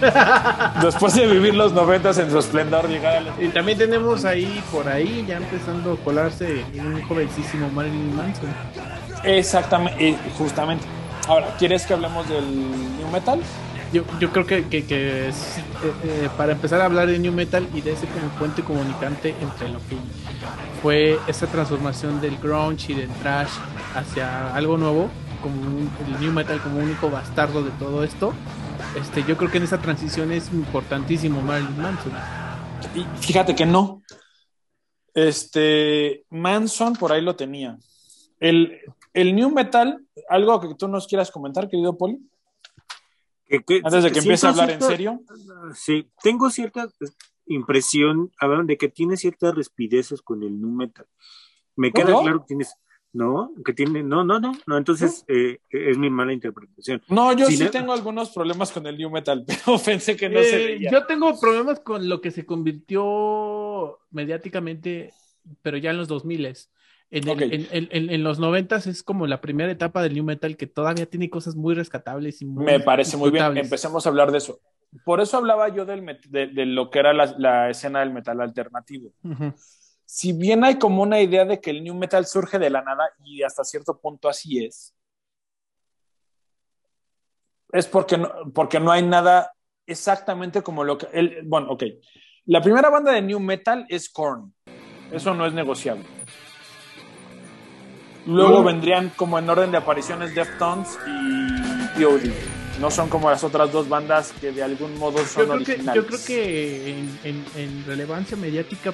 [0.82, 5.24] Después de vivir los 90 en su esplendor, llegar Y también tenemos ahí, por ahí,
[5.26, 8.50] ya empezando a colarse un jovencísimo Marilyn Manson.
[9.24, 10.84] Exactamente, eh, justamente.
[11.26, 12.44] Ahora, ¿quieres que hablemos del
[12.98, 13.40] New Metal?
[13.92, 17.32] Yo, yo creo que, que, que es, eh, eh, para empezar a hablar de New
[17.32, 19.96] Metal y de ese como puente comunicante entre lo que
[20.82, 23.52] fue esa transformación del grunge y del trash
[23.94, 25.08] hacia algo nuevo,
[25.42, 28.32] como el New Metal como único bastardo de todo esto,
[28.96, 32.12] este, yo creo que en esa transición es importantísimo Marilyn Manson.
[32.94, 34.02] Y fíjate que no.
[35.14, 37.78] Este, Manson por ahí lo tenía.
[38.38, 38.80] El,
[39.14, 42.18] el New Metal, algo que tú nos quieras comentar, querido Poli.
[43.84, 45.20] Antes de que empiece a hablar en serio.
[45.74, 46.88] Sí, tengo cierta
[47.54, 48.32] impresión
[48.64, 51.06] de que tiene ciertas respideces con el nu metal.
[51.76, 52.74] Me queda claro que tienes,
[53.12, 57.02] no, que tiene, no, no, no, no, entonces eh, es mi mala interpretación.
[57.08, 60.62] No, yo sí tengo algunos problemas con el new metal, pero pensé que no se
[60.62, 60.90] eh, veía.
[60.90, 65.12] Yo tengo problemas con lo que se convirtió mediáticamente,
[65.62, 66.56] pero ya en los 2000
[67.14, 71.28] en, en, los noventas es como la primera etapa del new metal que todavía tiene
[71.28, 73.54] cosas muy rescatables y Me parece muy bien.
[73.58, 74.60] Empecemos a hablar de eso.
[75.04, 79.10] Por eso hablaba yo del de, lo que era la, escena del metal alternativo.
[80.04, 83.10] Si bien hay como una idea de que el new metal surge de la nada,
[83.24, 84.94] y hasta cierto punto así es,
[87.72, 89.52] es porque no, porque no hay nada
[89.86, 91.06] exactamente como lo que.
[91.12, 91.84] El, bueno, ok.
[92.44, 94.52] La primera banda de new metal es Korn.
[95.10, 96.04] Eso no es negociable.
[98.26, 102.51] Luego vendrían como en orden de apariciones Deftones y POD.
[102.82, 105.94] No son como las otras dos bandas que de algún modo son yo originales.
[105.94, 106.90] yo creo que
[107.22, 108.92] en, relevancia mediática,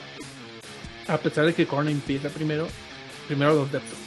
[1.07, 2.69] a pesar de que Korn empieza primero,
[3.27, 4.05] primero los Deftones.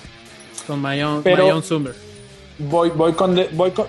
[0.67, 1.95] Con My Own, Summer.
[2.59, 3.87] Voy, voy, con voy con.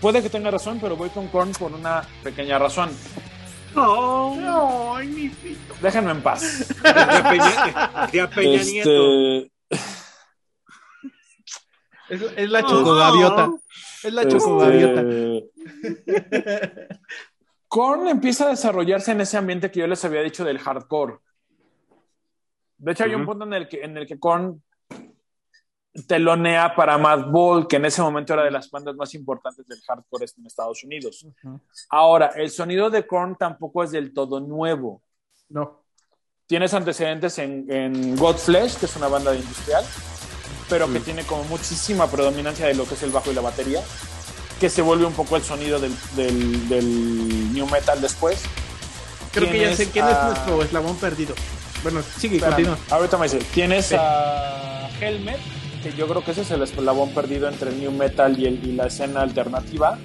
[0.00, 2.88] Puede que tenga razón, pero voy con Korn por una pequeña razón.
[3.76, 5.30] Oh, no, mi
[5.82, 6.66] Déjenme en paz.
[8.10, 9.52] De Peña, este...
[12.08, 13.50] Es, la chocogaviota.
[14.02, 15.04] Es la chocogaviota.
[17.68, 21.18] Korn empieza a desarrollarse en ese ambiente que yo les había dicho del hardcore.
[22.78, 24.62] De hecho, hay un punto en el que, en el que Korn
[26.06, 30.26] telonea para Madball, que en ese momento era de las bandas más importantes del hardcore
[30.36, 31.26] en Estados Unidos.
[31.90, 35.02] Ahora, el sonido de Korn tampoco es del todo nuevo.
[35.48, 35.84] No.
[36.46, 39.84] Tienes antecedentes en, en Godflesh, que es una banda de industrial
[40.70, 43.82] pero que tiene como muchísima predominancia de lo que es el bajo y la batería,
[44.60, 48.42] que se vuelve un poco el sonido del, del, new metal después.
[49.32, 51.34] Creo que ya sé quién es nuestro eslabón perdido.
[51.82, 52.78] Bueno, sigue, continúa.
[52.90, 55.38] Ahorita me dice, tienes a Helmet,
[55.82, 58.64] que yo creo que ese es el eslabón perdido entre el new metal y, el,
[58.64, 59.98] y la escena alternativa.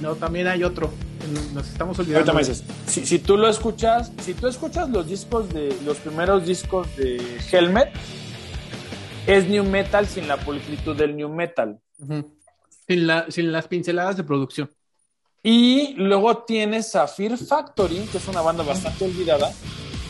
[0.00, 0.92] No, también hay otro.
[1.54, 2.32] Nos estamos olvidando.
[2.32, 6.46] Ahorita me si, si, tú lo escuchas, si tú escuchas los discos de los primeros
[6.46, 7.20] discos de
[7.50, 7.90] Helmet,
[9.26, 11.80] es new metal sin la pulcritud del new metal.
[12.86, 14.70] sin, la, sin las pinceladas de producción.
[15.42, 19.52] Y luego tienes a Fear Factory, que es una banda bastante olvidada,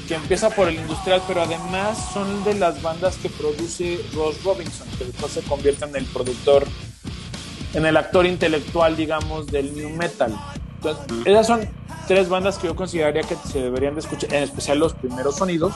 [0.09, 4.89] que empieza por el industrial, pero además son de las bandas que produce Ross Robinson,
[4.99, 6.67] que después se convierte en el productor,
[7.75, 10.35] en el actor intelectual, digamos, del new metal.
[10.77, 11.61] Entonces, esas son
[12.07, 15.75] tres bandas que yo consideraría que se deberían de escuchar, en especial los primeros sonidos,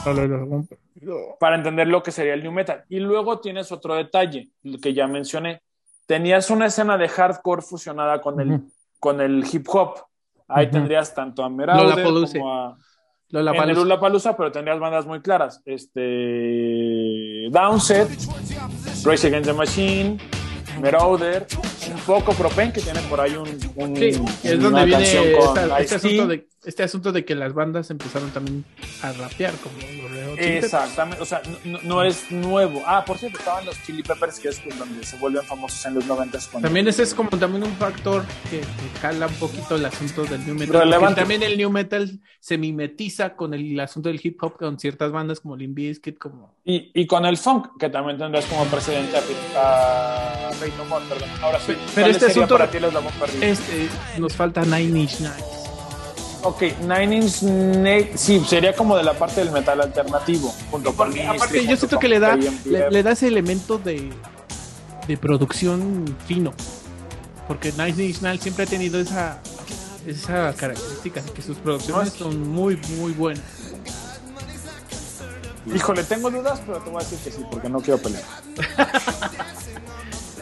[1.39, 2.83] para entender lo que sería el new metal.
[2.89, 4.49] Y luego tienes otro detalle,
[4.81, 5.61] que ya mencioné.
[6.05, 8.61] Tenías una escena de hardcore fusionada con el,
[8.99, 9.95] con el hip hop.
[10.47, 12.77] Ahí tendrías tanto a Meraude como a
[13.29, 15.61] Lola Palusa, pero tendrías bandas muy claras.
[15.65, 18.09] Este Downset,
[19.05, 20.17] Race Against the Machine,
[20.79, 21.47] Merauder,
[21.93, 24.09] un poco Propen, que tiene por ahí un, un Sí,
[24.43, 28.29] es una donde viene esta- este, asunto de, este asunto de que las bandas empezaron
[28.31, 28.63] también
[29.01, 30.63] a rapear, como los Red Hot Chili Peppers.
[30.65, 32.83] Exactamente, o sea, no, no es nuevo.
[32.85, 36.05] Ah, por cierto, estaban los Chili Peppers, que es donde se vuelven famosos en los
[36.05, 39.85] 90 cuando También ese es como también un factor que, que jala un poquito el
[39.85, 41.15] asunto del new metal.
[41.15, 45.39] También el new metal se mimetiza con el asunto del hip hop con ciertas bandas
[45.39, 49.17] como Limp Bizkit, como Y, y con el funk, que también tendrás como precedente
[49.57, 51.29] a, a Faith No More, perdón.
[51.41, 53.43] Ahora sí, Pero ¿cuál este asunto- para ti el perdido?
[53.43, 55.60] este nos falta Nine Inch Nails.
[56.43, 61.07] Ok, Nine Inch Nails, sí, sería como de la parte del metal alternativo, junto con
[61.07, 64.11] Porque, Ministry, aparte, yo siento que le da, le, le da ese elemento de,
[65.07, 66.53] de producción fino.
[67.47, 69.39] Porque Nine Inch Nails siempre ha tenido esa,
[70.07, 73.43] esa característica, que sus producciones son muy, muy buenas.
[75.73, 78.23] Híjole, tengo dudas, pero te voy a decir que sí, porque no quiero pelear.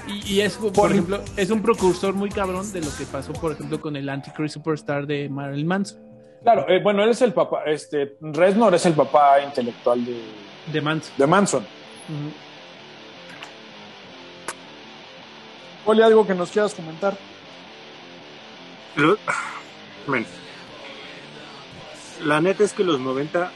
[0.09, 3.31] Y, y es, por Por- ejemplo, es un precursor muy cabrón de lo que pasó,
[3.33, 5.99] por ejemplo, con el Antichrist Superstar de Marilyn Manson.
[6.43, 10.19] Claro, eh, bueno, él es el papá, este, Reznor es el papá intelectual de,
[10.71, 11.13] De Manson.
[11.17, 11.65] de Manson.
[15.85, 17.15] Oli, algo que nos quieras comentar.
[20.07, 20.25] Bueno,
[22.23, 23.51] la neta es que los 90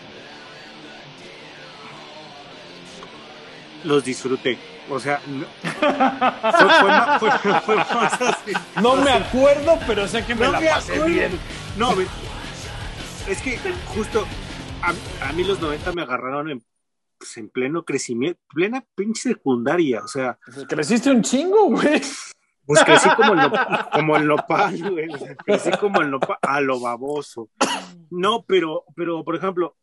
[3.84, 4.58] los disfruté.
[4.89, 5.46] O sea, no-
[7.65, 8.52] fue, más así.
[8.82, 11.13] No me acuerdo, pero sé que me No la me pasé acuerdo.
[11.13, 11.39] bien.
[11.78, 11.91] No,
[13.28, 14.26] es que justo
[14.82, 14.93] a,
[15.28, 16.63] a mí los 90 me agarraron en,
[17.17, 20.02] pues, en pleno crecimiento, plena pinche secundaria.
[20.04, 22.02] O sea, Pues creciste un chingo, güey.
[22.65, 23.52] pues crecí como el, no-
[23.93, 25.08] como el nopal, güey.
[25.46, 27.50] crecí como el nopal a lo baboso.
[28.10, 29.76] No, pero, pero por ejemplo,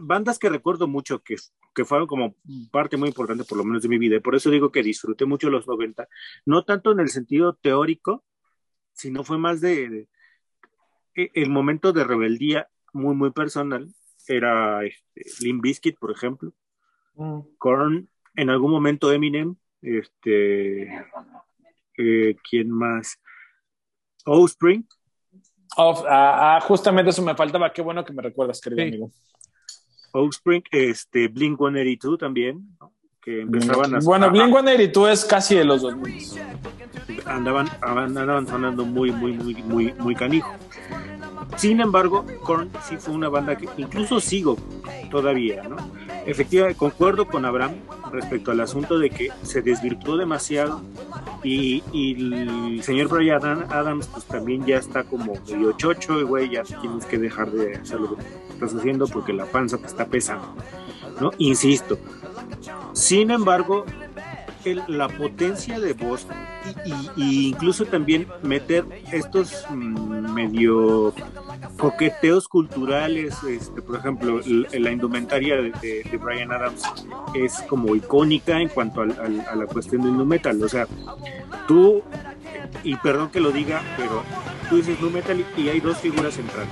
[0.00, 1.36] bandas que recuerdo mucho que,
[1.74, 2.34] que fueron como
[2.70, 5.24] parte muy importante, por lo menos de mi vida, y por eso digo que disfruté
[5.26, 6.08] mucho los 90,
[6.46, 8.24] no tanto en el sentido teórico,
[8.92, 10.08] sino fue más de, de-
[11.14, 13.88] e- el momento de rebeldía muy, muy personal.
[14.28, 16.52] Era este, Limp Bizkit, por ejemplo,
[17.58, 20.84] Korn, en algún momento Eminem, este,
[21.98, 23.18] eh, ¿quién más?
[24.24, 24.86] Offspring,
[25.78, 27.70] Of- ah, ah, justamente eso me faltaba.
[27.72, 28.88] Qué bueno que me recuerdas, querido Sí.
[28.88, 29.12] amigo.
[30.16, 32.92] Offspring, este, Blink 182 también, ¿no?
[33.20, 36.24] que empezaban a, bueno, Blink 182 es casi de los 2000.
[37.26, 40.50] andaban, andaban sonando muy, muy, muy, muy, muy canijo.
[41.56, 44.56] Sin embargo, Korn sí fue una banda que incluso sigo
[45.10, 45.76] todavía, ¿no?
[46.26, 47.76] Efectivamente, concuerdo con Abraham
[48.10, 50.82] respecto al asunto de que se desvirtuó demasiado
[51.42, 52.14] y, y
[52.74, 57.06] el señor Brian Adams pues también ya está como medio chocho y güey, ya tienes
[57.06, 58.22] que dejar de hacer lo que
[58.56, 60.54] estás haciendo porque la panza te está pesando,
[61.20, 61.30] ¿no?
[61.38, 61.98] Insisto.
[62.92, 63.84] Sin embargo,
[64.64, 66.26] el- la potencia de voz
[67.16, 71.12] y, incluso también meter estos mm, medio
[71.78, 76.82] coqueteos culturales, este, por ejemplo, l- la indumentaria de, Brian Adams
[77.34, 80.88] es como icónica en cuanto al- a la cuestión del nu metal, o sea,
[81.68, 82.02] tú,
[82.82, 84.22] y perdón que lo diga, pero
[84.68, 86.68] tú dices nu metal y hay dos figuras centrales,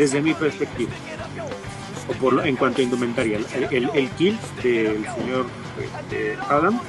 [0.00, 0.90] desde mi perspectiva,
[2.08, 5.44] o por en cuanto a indumentaria, el, el, el kilt del señor
[5.78, 6.80] este, Adam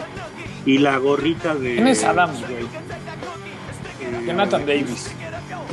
[0.65, 2.63] y la gorrita de ¿Quién es güey?
[4.01, 5.11] eh, Jonathan Davis.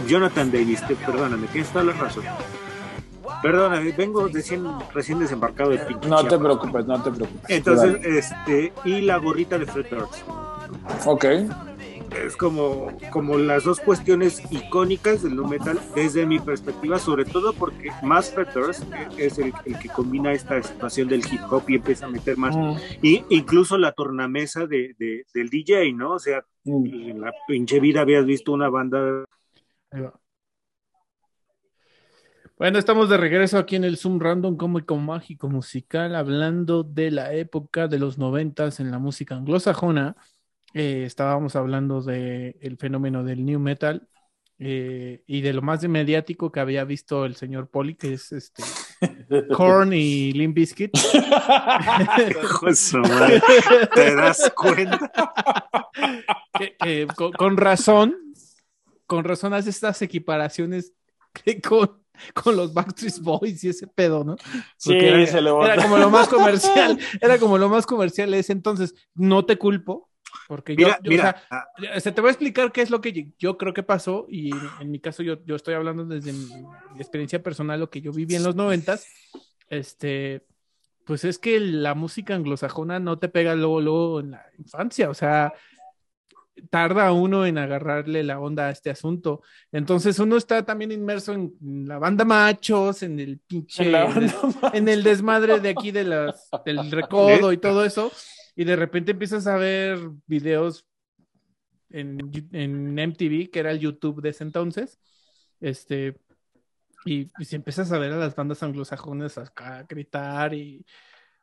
[0.08, 2.24] Jonathan Davis, te- perdóname, tienes toda la razón.
[3.40, 7.44] Perdóname, vengo recién, recién desembarcado de pinche No te preocupes, no te preocupes.
[7.50, 10.22] Entonces, este, y la gorrita de Fred Durst.
[11.06, 11.24] Ok.
[12.10, 17.52] Es como, como las dos cuestiones icónicas del nu metal desde mi perspectiva, sobre todo
[17.52, 18.84] porque Fred Durst
[19.18, 22.56] es el, el que combina esta situación del hip hop y empieza a meter más,
[22.56, 26.12] Mm, y incluso la tornamesa de, de- del DJ, ¿no?
[26.14, 26.86] O sea, mm.
[26.86, 29.24] en la pinche vida habías visto una banda.
[32.58, 37.32] Bueno, estamos de regreso aquí en el Zoom Random Cómico Mágico Musical, hablando de la
[37.34, 40.16] época de los noventas en la música anglosajona.
[40.74, 44.08] Eh, estábamos hablando del el fenómeno del new metal
[44.58, 48.32] eh, y de lo más de mediático que había visto el señor Poli, que es
[48.32, 48.62] este
[49.56, 50.92] Korn y Limp Bizkit.
[52.18, 52.34] De
[53.94, 55.10] ¿Te das cuenta?
[56.58, 58.16] que, que con, con razón,
[59.06, 60.92] con razón hace estas equiparaciones
[61.32, 62.02] que con,
[62.34, 64.36] con los Backstreet Boys y ese pedo, ¿no?
[64.76, 68.52] Sí, era, se le era como lo más comercial, era como lo más comercial ese
[68.52, 70.10] entonces, no te culpo,
[70.46, 72.90] porque yo, Mira, yo, o mira, sea, ah, se te voy a explicar qué es
[72.90, 75.74] lo que yo, yo creo que pasó y en, en mi caso yo, yo estoy
[75.74, 76.46] hablando desde mi,
[76.94, 79.06] mi experiencia personal, lo que yo viví en los noventas,
[79.68, 80.46] este,
[81.04, 85.14] pues es que la música anglosajona no te pega luego, luego en la infancia, o
[85.14, 85.52] sea,
[86.70, 89.42] tarda uno en agarrarle la onda a este asunto.
[89.72, 91.54] Entonces uno está también inmerso en
[91.86, 94.32] la banda machos, en el pinche, En
[94.72, 98.10] en el desmadre de aquí de las, del recodo y todo eso,
[98.58, 100.86] y de repente empiezas a ver videos
[101.90, 102.18] en,
[102.52, 104.98] en MTV, que era el YouTube de ese entonces,
[105.60, 106.16] este,
[107.06, 110.84] y, y si empiezas a ver a las bandas anglosajonas acá gritar y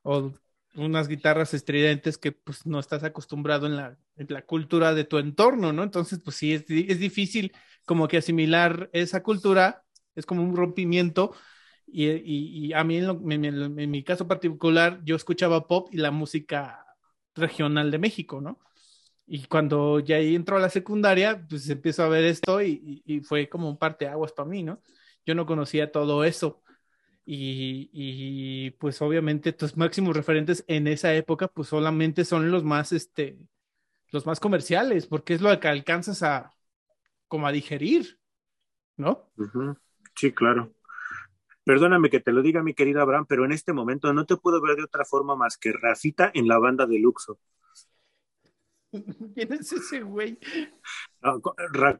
[0.03, 0.33] o
[0.75, 5.17] unas guitarras estridentes que pues no estás acostumbrado en la, en la cultura de tu
[5.19, 5.83] entorno, ¿no?
[5.83, 7.53] Entonces, pues sí, es, es difícil
[7.85, 9.83] como que asimilar esa cultura,
[10.15, 11.33] es como un rompimiento.
[11.87, 15.89] Y, y- y a mí, en, lo- en- en mi caso particular, yo escuchaba pop
[15.93, 16.84] y la música
[17.35, 18.59] regional de México, ¿no?
[19.27, 23.49] Y cuando ya ahí entro a la secundaria, pues empiezo a ver esto y, fue
[23.49, 24.81] como un parteaguas para mí, ¿no?
[25.25, 26.61] Yo no conocía todo eso.
[27.25, 33.39] Y, pues obviamente tus máximos referentes en esa época pues solamente son los más este
[34.11, 36.51] los más comerciales porque es lo que alcanzas a
[37.27, 38.19] como a digerir
[38.95, 39.31] ¿no?
[40.15, 40.74] Sí, claro.
[41.65, 44.61] Perdóname que te lo diga, mi querido Abraham, pero en este momento no te puedo
[44.61, 47.39] ver de otra forma más que Rafita en la banda de Luxo.
[49.33, 50.39] ¿Quién es ese güey?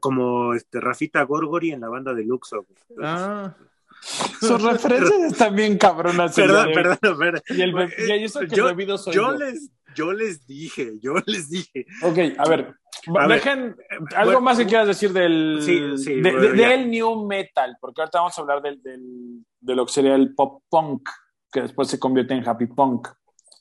[0.00, 2.64] Como este, Rafita Gorgori en la banda de Luxo.
[3.02, 3.56] Ah,
[4.00, 6.34] Sus referencias están bien cabronas.
[6.34, 7.42] Perdón, perdón, perdón.
[7.48, 7.74] Y, el
[8.20, 9.38] y eso que Yo- bebido soy Yo yo.
[9.38, 11.86] les, yo les dije, yo les dije.
[12.02, 12.74] Ok, a ver.
[13.18, 13.76] A ver, dejen
[14.16, 16.68] algo bueno, más que quieras decir del, Sí, sí, de- bueno, de- ya.
[16.70, 20.34] del new metal, porque ahorita vamos a hablar del, del- de lo que sería el
[20.34, 21.08] pop punk,
[21.52, 23.08] que después se convierte en happy punk.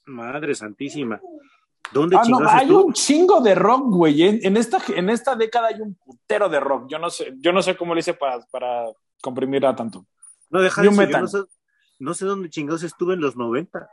[0.08, 1.20] Madre santísima.
[1.92, 4.24] ¿Dónde Ah, no, hay un chingo de rock, güey.
[4.24, 6.88] En, en esta, en esta década hay un putero de rock.
[6.90, 8.86] Yo no sé, yo no sé cómo le hice para, para
[9.22, 10.06] comprimir a tanto.
[10.50, 11.38] No, deja New eso, yo no sé,
[12.00, 13.88] no sé dónde chingados estuve en los 90.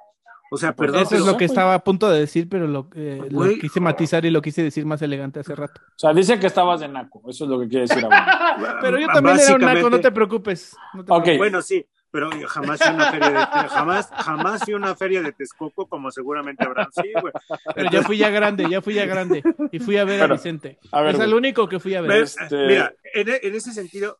[0.55, 2.91] O sea, Pues perdón, eso es lo que estaba a punto de decir, pero lo,
[2.95, 5.81] eh, lo quise matizar y lo quise decir más elegante hace rato.
[5.81, 7.23] O sea, dice que estabas de naco.
[7.27, 8.79] Eso es lo que quiere decir ahora.
[8.83, 10.77] Pero yo también era un naco, no te preocupes.
[10.93, 11.23] no te Ok.
[11.23, 11.39] preocupes.
[11.39, 13.37] Bueno, sí, pero jamás fui a una feria de
[13.71, 17.33] jamás, jamás fui una feria de Texcoco, como seguramente habrán sí, güey.
[17.75, 19.43] Pero ya fui ya grande, ya fui ya grande.
[19.71, 20.79] Y fui a ver Pero, a Vicente.
[20.93, 22.11] a ver, es el único que fui a ver.
[22.25, 24.19] Este- Mira, en, en ese sentido,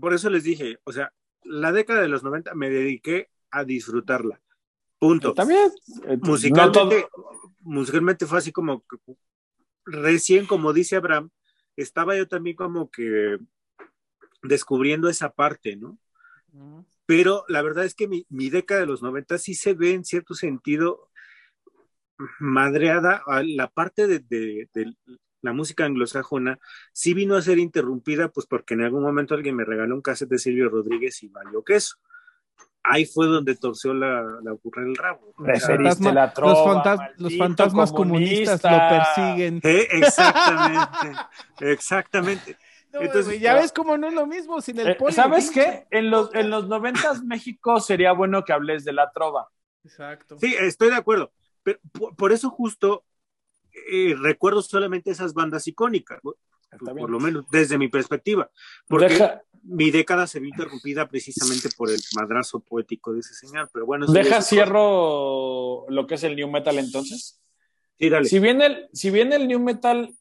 [0.00, 1.10] por eso les dije, o sea,
[1.44, 4.40] la década de los 90 me dediqué a disfrutarla.
[4.98, 5.30] Punto.
[6.04, 8.96] Eh, musicalmente, no todo- musicalmente fue así como que
[9.84, 11.30] recién, como dice Abraham,
[11.76, 13.38] estaba yo también como que
[14.42, 15.98] descubriendo esa parte, ¿no?
[17.06, 20.04] Pero la verdad es que mi, mi década de los 90 sí se ve en
[20.04, 21.08] cierto sentido
[22.38, 24.94] madreada a la parte de, de- de
[25.42, 26.58] la música anglosajona
[26.92, 30.30] sí vino a ser interrumpida pues porque en algún momento alguien me regaló un cassette
[30.30, 31.96] de Silvio Rodríguez y valió queso.
[32.84, 35.32] Ahí fue donde torció la, la burra el rabo.
[35.36, 39.60] Fantasma- la trova, los, fantas- maldito los fantasmas comunistas lo persiguen.
[39.62, 41.18] eh, exactamente,
[41.60, 42.56] exactamente.
[42.92, 45.86] No, Entonces, ya ves cómo no es lo mismo sin el Eh, ¿Sabes pinche.
[45.90, 45.96] qué?
[45.98, 49.48] En los, en los noventas México sería bueno que hables de la trova.
[49.82, 50.36] Exacto.
[50.38, 51.32] Sí, estoy de acuerdo.
[51.62, 53.02] Pero por, por eso justo
[53.90, 56.20] eh, recuerdo solamente esas bandas icónicas,
[56.78, 58.50] por lo menos desde mi perspectiva,
[58.88, 63.70] porque Deja, mi década se vio interrumpida precisamente por el madrazo poético de ese señor.
[63.72, 67.40] Pero bueno, deja cierro lo que es el new metal entonces.
[67.98, 68.24] Sí, dale.
[68.26, 70.14] Si bien el, si bien el new metal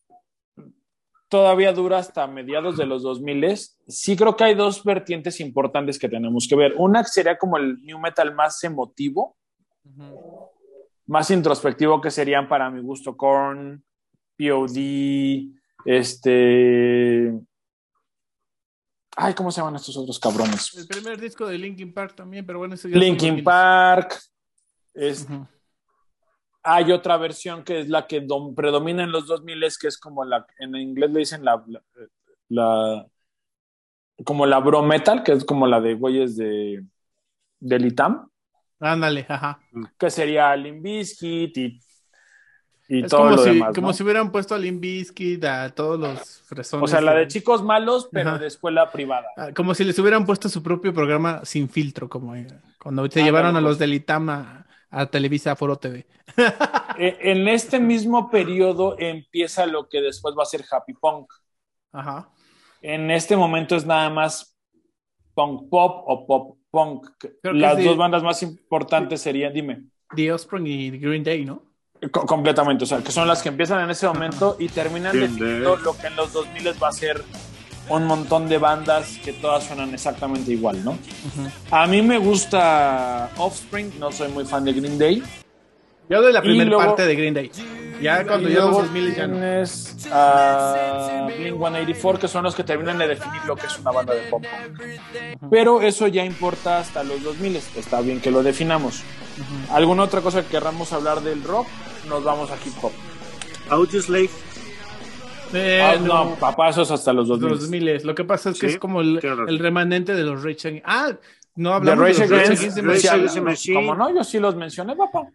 [1.28, 6.10] todavía dura hasta mediados de los 2000, sí creo que hay dos vertientes importantes que
[6.10, 6.74] tenemos que ver.
[6.78, 9.38] Una sería como el new metal más emotivo,
[9.84, 10.51] Ujú.
[11.12, 13.84] Más introspectivo, que serían para mi gusto Korn,
[14.38, 14.78] POD,
[15.86, 17.38] este...
[19.18, 20.74] Ay, ¿cómo se llaman estos otros cabrones?
[20.78, 24.18] El primer disco de Linkin Park también, pero bueno, ya Linkin Park.
[24.94, 25.28] Es,
[26.64, 30.24] hay otra versión que es la que dom- predomina en los 2000 que es como
[30.24, 31.82] la en inglés le dicen la, la,
[32.48, 33.08] la-
[34.24, 36.86] como la bro metal que es como la de güeyes de
[37.60, 38.30] del ITAM
[38.82, 39.60] Ándale, ajá.
[39.98, 41.80] que sería Limp Bizkit y,
[42.88, 45.70] y Es todo como, lo si, demás como si hubieran puesto a Limp Bizkit, a
[45.70, 46.84] todos los fresones.
[46.84, 48.40] o sea la de chicos malos pero Ajá.
[48.40, 52.36] de escuela privada Ah, Como si les hubieran puesto su propio programa sin filtro, como
[52.36, 52.48] eh,
[52.82, 53.64] cuando se llevaron a pues.
[53.64, 56.06] los del ITAM a, a Televisa Foro TV.
[56.98, 61.32] E- en este mismo periodo empieza lo que después va a ser Happy Punk
[61.94, 62.30] Ajá.
[62.82, 64.58] en este momento es nada más
[65.42, 67.08] punk pop o pop punk.
[67.42, 69.84] Creo Las de- dos bandas más importantes serían, dime,
[70.16, 71.64] The Offspring y Green Day, ¿no?
[72.12, 75.28] co- completamente, o sea, que son las que empiezan en ese momento y terminan Bien,
[75.36, 77.24] definiendo de- lo que en los 2000 va a ser
[77.90, 80.98] un montón de bandas que todas suenan exactamente igual, ¿no?
[81.72, 85.24] A mí me gusta Offspring, no soy muy fan de Green Day.
[86.12, 87.52] Yo de la primera luego- parte de Green Day.
[88.02, 89.34] Ya cuando Y ya los luego 2000 ya no.
[89.36, 93.92] tienes a Blink 184, que son los que terminan de definir lo que es una
[93.92, 95.50] banda de pop punk.
[95.52, 99.04] Pero eso ya importa hasta los 2000, está bien que lo definamos.
[99.70, 101.68] ¿Alguna otra cosa que querramos hablar del rock?
[102.10, 102.92] Nos vamos a hip hop.
[103.70, 104.30] Audioslave.
[105.54, 107.50] Eh, Ah, no, papá, eso es hasta los 2000.
[107.50, 108.02] Los 2000.
[108.04, 110.82] Lo que pasa es que Sí, es como el, el remanente de los Rage.
[110.86, 111.12] Ah,
[111.56, 113.16] no De hablamos Rage de los Rage Against, Against the Rage sí, Machine.
[113.16, 113.52] Against the hablamos.
[113.60, 113.76] Machine.
[113.76, 115.28] Como no, yo sí los mencioné, papá.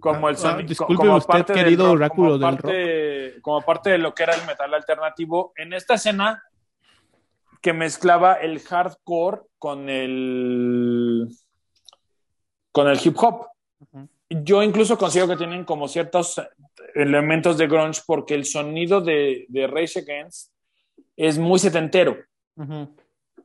[0.00, 0.68] Como el Ah, sonido.
[0.68, 4.14] disculpe como usted, parte del querido rock, oráculo como del parte, Como parte de lo
[4.14, 5.52] que era el metal alternativo.
[5.56, 6.42] En esta escena
[7.60, 11.28] que mezclaba el hardcore con el.
[12.72, 13.46] con el hip hop.
[14.30, 16.40] Yo incluso considero que tienen como ciertos
[16.94, 20.52] elementos de grunge porque el sonido de, de Rage Against
[21.16, 22.16] es muy setentero.
[22.56, 22.94] Ujú.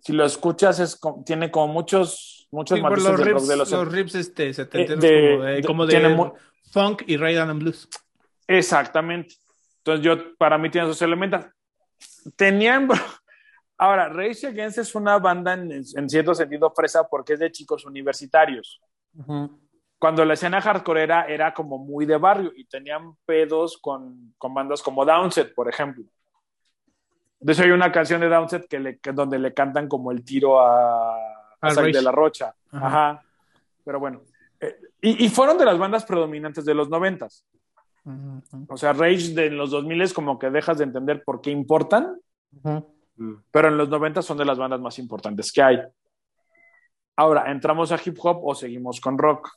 [0.01, 3.47] Si lo escuchas, es, tiene como muchos, muchos Sí, por matices los del rock rips,
[3.49, 6.34] de los los rips este, setenteros Eh, de- como de, de- como tiene de mu-
[6.72, 7.89] funk y rhythm and blues.
[8.47, 9.36] Exactamente.
[9.80, 11.45] Entonces yo, para mí tiene esos elementos.
[12.36, 12.88] Tenían,
[13.78, 17.86] ahora, Rage Against es una banda en, en cierto sentido fresa porque es de chicos
[17.86, 18.80] universitarios.
[19.99, 24.54] Cuando la escena hardcore era, era como muy de barrio y tenían pedos con, con
[24.54, 26.04] bandas como Downset, por ejemplo.
[27.39, 30.24] De hecho hay una canción de Downset que le, que- donde le cantan como el
[30.26, 31.18] tiro a,
[31.64, 31.97] a Al Zack Rage.
[31.97, 32.55] de la Rocha.
[32.72, 32.88] Ajá.
[32.88, 33.24] Ajá.
[33.84, 34.22] Pero bueno.
[34.59, 37.45] Eh, y, y fueron de las bandas predominantes de los noventas.
[38.68, 41.51] O sea, Rage de en los 2000 es como que dejas de entender por qué
[41.51, 42.20] importan.
[43.16, 43.34] Mm.
[43.51, 45.80] pero en los 90 son de las bandas más importantes que hay.
[47.16, 49.49] Ahora, ¿entramos a hip hop o seguimos con rock?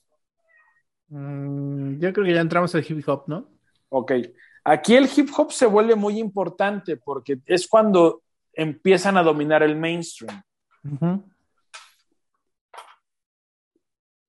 [1.08, 3.48] Mm, yo creo que ya entramos al hip hop, ¿no?
[3.88, 4.12] Ok.
[4.64, 9.76] Aquí el hip hop se vuelve muy importante porque es cuando empiezan a dominar el
[9.76, 10.42] mainstream.
[10.84, 11.22] Ujú.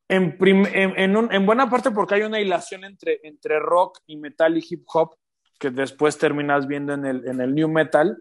[0.10, 4.00] En, prim- en- en un- en buena parte porque hay una hilación entre, entre rock
[4.08, 5.16] y metal y hip hop
[5.60, 8.18] que después terminas viendo en el, en el new metal.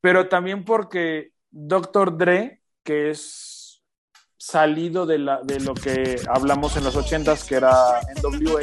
[0.00, 2.16] Pero también porque Dr.
[2.18, 3.82] Dre, que es
[4.36, 7.72] salido de, la, de lo que hablamos en los 80s, que era
[8.22, 8.62] NWA,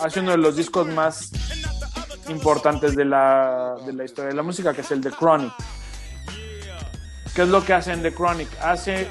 [0.00, 1.30] hace uno de los discos más
[2.28, 5.52] importantes de la, de la historia de la música, que es el The Chronic.
[7.34, 8.48] ¿Qué es lo que hace en The Chronic?
[8.60, 9.08] Hace,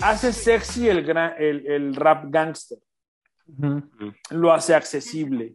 [0.00, 2.78] hace sexy el, gra- el, el rap gangster,
[4.30, 5.54] lo hace accesible.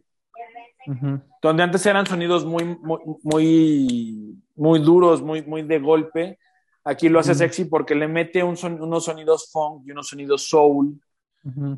[1.40, 6.38] Donde antes eran sonidos muy, muy, muy, muy duros, muy, muy de golpe,
[6.84, 10.48] aquí lo hace sexy porque le mete un son- unos sonidos funk y unos sonidos
[10.48, 11.00] soul.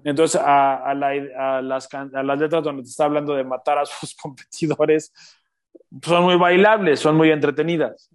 [0.05, 3.45] Entonces, a, a la- a las, can- a las letras donde te está hablando de
[3.45, 5.13] matar a sus competidores,
[6.03, 8.09] son muy bailables, son muy entretenidas.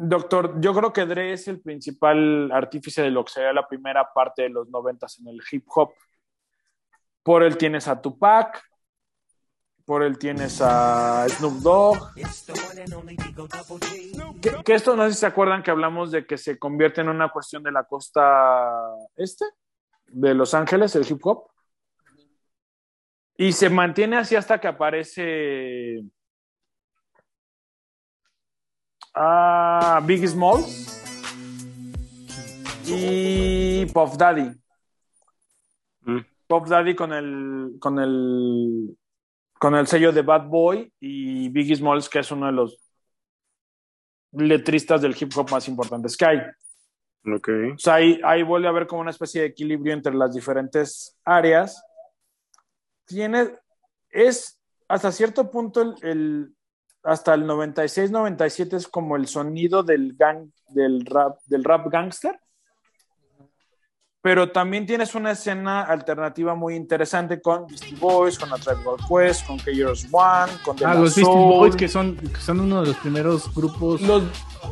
[0.00, 4.12] Doctor, yo creo que Dre es el principal artífice de lo que sería la primera
[4.14, 5.92] parte de los noventas en el hip hop.
[7.24, 8.62] Por él tienes a Tupac,
[9.84, 12.14] por él tienes a Snoop Dogg.
[14.40, 17.08] Que, que esto no sé si se acuerdan que hablamos de que se convierte en
[17.08, 18.70] una cuestión de la costa
[19.16, 19.46] este,
[20.06, 21.50] de Los Ángeles, el hip hop.
[23.36, 26.04] Y se mantiene así hasta que aparece
[29.20, 30.64] a Big Small
[32.86, 34.50] y Puff Daddy.
[36.02, 36.20] Mm.
[36.46, 38.96] Puff Daddy con el con el
[39.58, 42.78] con el sello de Bad Boy y Biggie Smalls, que es uno de los
[44.32, 46.38] letristas del hip hop más importantes que hay.
[47.34, 47.48] Ok.
[47.74, 51.18] O sea, ahí, ahí vuelve a haber como una especie de equilibrio entre las diferentes
[51.24, 51.82] áreas.
[53.04, 53.50] Tiene,
[54.10, 56.54] es hasta cierto punto el, el-
[57.02, 62.38] hasta el 96, 97 es como el sonido del gang, del rap, del rap gangster.
[64.20, 69.04] Pero también tienes una escena alternativa muy interesante con Beastie Boys, con la Tribe Called
[69.08, 71.22] Quest, con KRS One, con The Ah, los Beastie.
[71.24, 74.02] Boys, que son, que son uno de los primeros grupos.
[74.02, 74.24] Los,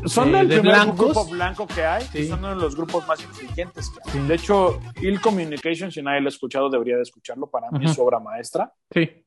[0.07, 0.99] son de- del de primer blancos.
[0.99, 2.29] grupo blanco que hay y Sí.
[2.29, 3.69] son uno de los grupos más que hay.
[4.11, 4.19] Sí.
[4.27, 7.49] De hecho, Ill Communication, si nadie lo ha escuchado, debería de escucharlo.
[7.49, 8.73] Para mí es su obra maestra.
[8.91, 9.25] Sí.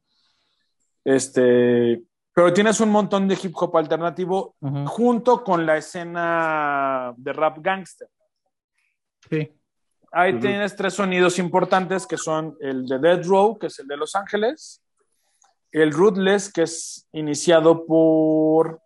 [1.06, 4.56] Este, pero tienes un montón de hip hop alternativo
[4.88, 8.08] junto con la escena de rap gangster.
[9.30, 9.52] Sí.
[10.12, 13.98] Ahí tienes tres sonidos importantes que son el de Dead Row, que es el de
[13.98, 14.82] Los Ángeles,
[15.72, 18.82] el Ruthless, que es iniciado por...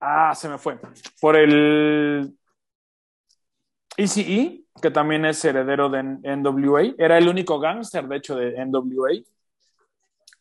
[0.00, 0.78] Ah, se me fue.
[1.20, 2.36] Por el
[3.96, 6.94] ECE, que también es heredero de NWA.
[6.98, 9.22] Era el único gángster, de hecho, de NWA.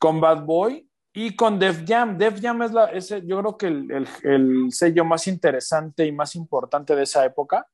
[0.06, 3.66] Con Bad Boy Y con Def Jam, Def Jam es la, ese, yo creo que
[3.66, 7.68] el, el, el sello más interesante y más importante de esa época,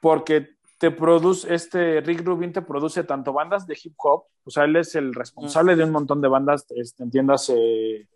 [0.00, 4.64] porque te produce, este Rick Rubin te produce tanto bandas de hip hop, o sea,
[4.64, 8.08] él es el responsable de un montón de bandas, este, entiéndase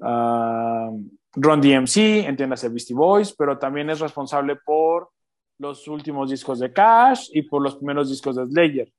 [0.00, 1.00] uh,
[1.32, 5.12] Ron DMC, entiéndase Beastie Boys, pero también es responsable por
[5.56, 8.92] los últimos discos de Cash y por los primeros discos de Slayer.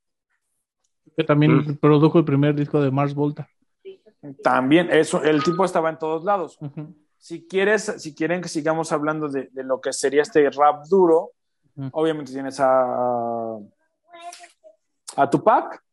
[1.17, 1.77] Que también mm.
[1.77, 3.49] produjo el primer disco de Mars Volta.
[4.43, 6.57] También, eso, el tipo estaba en todos lados.
[6.61, 6.93] Uh -huh.
[7.17, 11.31] Si quieres, si quieren que sigamos hablando de, de lo que sería este rap duro,
[11.75, 11.89] uh -huh.
[11.93, 13.57] obviamente tienes a,
[15.15, 15.83] a Tupac.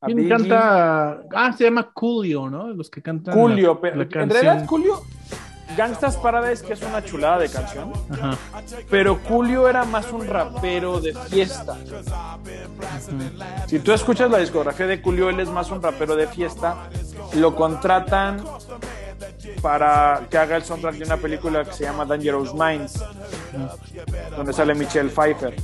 [0.00, 0.30] A ¿Quién Biggie.
[0.30, 1.22] canta?
[1.34, 2.68] Ah, se llama Coolio, ¿no?
[2.68, 3.34] Los que cantan.
[3.34, 5.00] Coolio, pero en realidad Coolio,
[5.76, 8.36] Gangsta's Paradise, que es una chulada de canción, Ajá.
[8.90, 11.76] pero Julio era más un rapero de fiesta.
[13.66, 16.88] Si tú escuchas la discografía de Julio, él es más un rapero de fiesta.
[17.34, 18.42] Lo contratan
[19.60, 23.02] para que haga el soundtrack de una película que se llama Dangerous Minds,
[24.36, 25.54] donde sale Michelle Pfeiffer.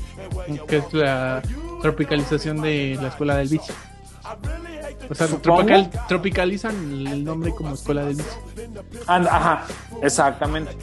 [0.66, 1.42] Que es la
[1.82, 3.72] tropicalización de la escuela del bici.
[5.11, 8.22] O sea, tropical, tropicalizan el nombre como escuela bici.
[9.06, 9.64] And, ajá,
[10.02, 10.76] exactamente.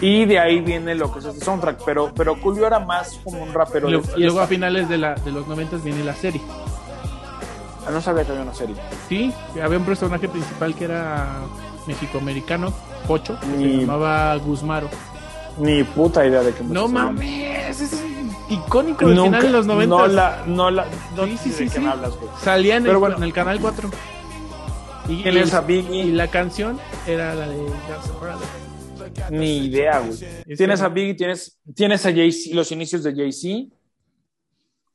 [0.00, 1.82] Y de ahí viene lo que es este soundtrack.
[1.84, 3.88] Pero, pero Julio era más como un rapero.
[3.88, 6.40] Luego, de luego a finales de, la, de los 90 viene la serie.
[7.86, 8.76] Ah, no sabía que había una serie.
[9.08, 11.26] Sí, había un personaje principal que era
[11.86, 12.72] mexicoamericano,
[13.08, 14.88] Pocho, que Ni- se llamaba Guzmaro.
[15.60, 18.04] Ni puta idea de qué No mames, es
[18.48, 19.96] icónico del Nunca- final de los 90.
[19.96, 20.86] No la, no la,
[21.16, 22.12] no Sí, sí, de hablas,
[22.46, 23.16] en el, Pero bueno.
[23.18, 23.90] en el canal 4.
[25.08, 25.96] Y, ¿Quién y es el- a Biggie?
[26.04, 27.56] y la canción era la de
[28.20, 28.48] Roses.
[29.30, 30.12] Ni idea, güey.
[30.46, 33.74] Es Tienes a Biggie, tienes, tienes a Jay-Z, los inicios de Jay-Z,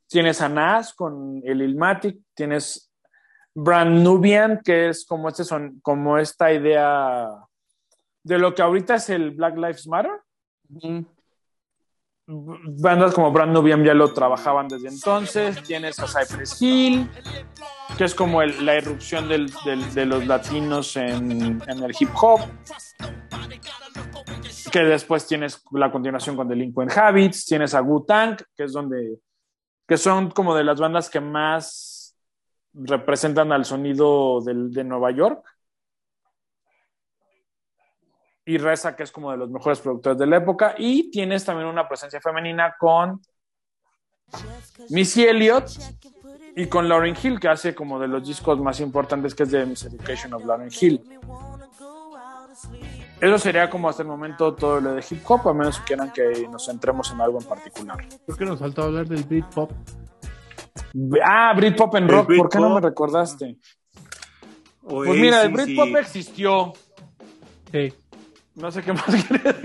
[0.07, 2.91] tienes a Nas con el Ilmatic, tienes
[3.53, 7.29] Brand Nubian, que es como, este son, como esta idea
[8.23, 10.11] de lo que ahorita es el Black Lives Matter.
[12.27, 15.61] Bandas como Brand Nubian ya lo trabajaban desde entonces.
[15.61, 17.07] Tienes a Cypress Hill,
[17.97, 22.41] que es como la irrupción de los latinos en, el hip hop.
[24.71, 27.45] Que después tienes la continuación con Delinquent Habits.
[27.45, 29.19] Tienes a Wu-Tang, que es donde.
[29.87, 32.15] que son como de las bandas que más
[32.73, 35.45] representan al sonido de Nueva York.
[38.45, 40.75] Y Reza, que es como de los mejores productores de la época.
[40.77, 43.19] Y tienes también una presencia femenina con
[44.89, 45.69] Missy Elliott
[46.55, 49.65] y con Lauryn Hill, que hace como de los discos más importantes, que es de
[49.65, 51.01] Miss Education of Lauryn Hill.
[53.19, 56.11] Eso sería como hasta el momento todo lo de hip hop, a menos que quieran
[56.11, 57.97] que nos centremos en algo en particular.
[58.25, 59.71] Creo que nos faltó hablar del Britpop.
[61.23, 63.57] Ah, Britpop en El rock, ¿por qué no me recordaste?
[64.81, 66.73] Pues mira, el Britpop existió.
[67.71, 67.93] Sí.
[68.55, 69.55] No sé qué más quieres.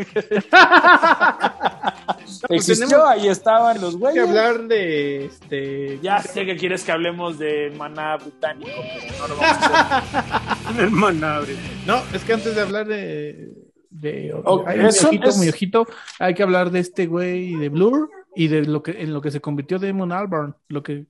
[2.49, 4.29] Existió, tenemos ahí estaban los Hay que güeyes.
[4.29, 5.99] hablar de este.
[6.03, 8.71] Ya sé que quieres que hablemos de maná británico,
[9.01, 10.79] pero no lo vamos a hacer.
[10.85, 11.57] El manabre.
[11.87, 13.53] No, es que antes de hablar de.
[13.91, 14.35] de
[14.67, 15.87] ay, mi ojito, es- mi ojito,
[16.19, 19.31] hay que hablar de este güey de Blur y de lo que en lo que
[19.31, 21.07] se convirtió Damon Albarn, lo que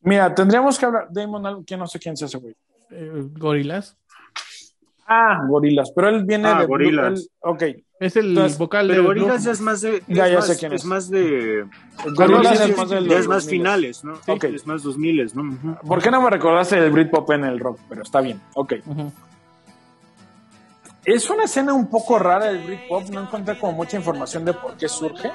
[0.00, 1.08] Mira, tendríamos que hablar.
[1.10, 2.54] Damon, Al- que no sé quién es ese güey.
[2.90, 3.96] eh, Gorilas
[5.08, 7.20] Ah, Gorilas, pero él viene Ah, de Gorillaz.
[7.20, 7.62] él- ok,
[8.00, 9.18] es el Entonces, vocal de Pero Blur.
[9.20, 10.02] Gorillaz ya es más de.
[10.08, 10.80] Ya, es ya más- sé quién es.
[10.80, 11.64] Es más de.
[12.14, 13.60] Gorillaz ya es más del ya es más 2000.
[13.60, 14.16] finales, ¿no?
[14.16, 14.44] Sí, Ok.
[14.44, 15.78] Es más 2000, ¿no?
[15.86, 17.78] ¿Por qué no me recordaste del Britpop en el rock?
[17.88, 18.74] Pero está bien, ok.
[21.04, 24.76] Es una escena un poco rara del Britpop, no encontré como mucha información de por
[24.76, 25.30] qué surge,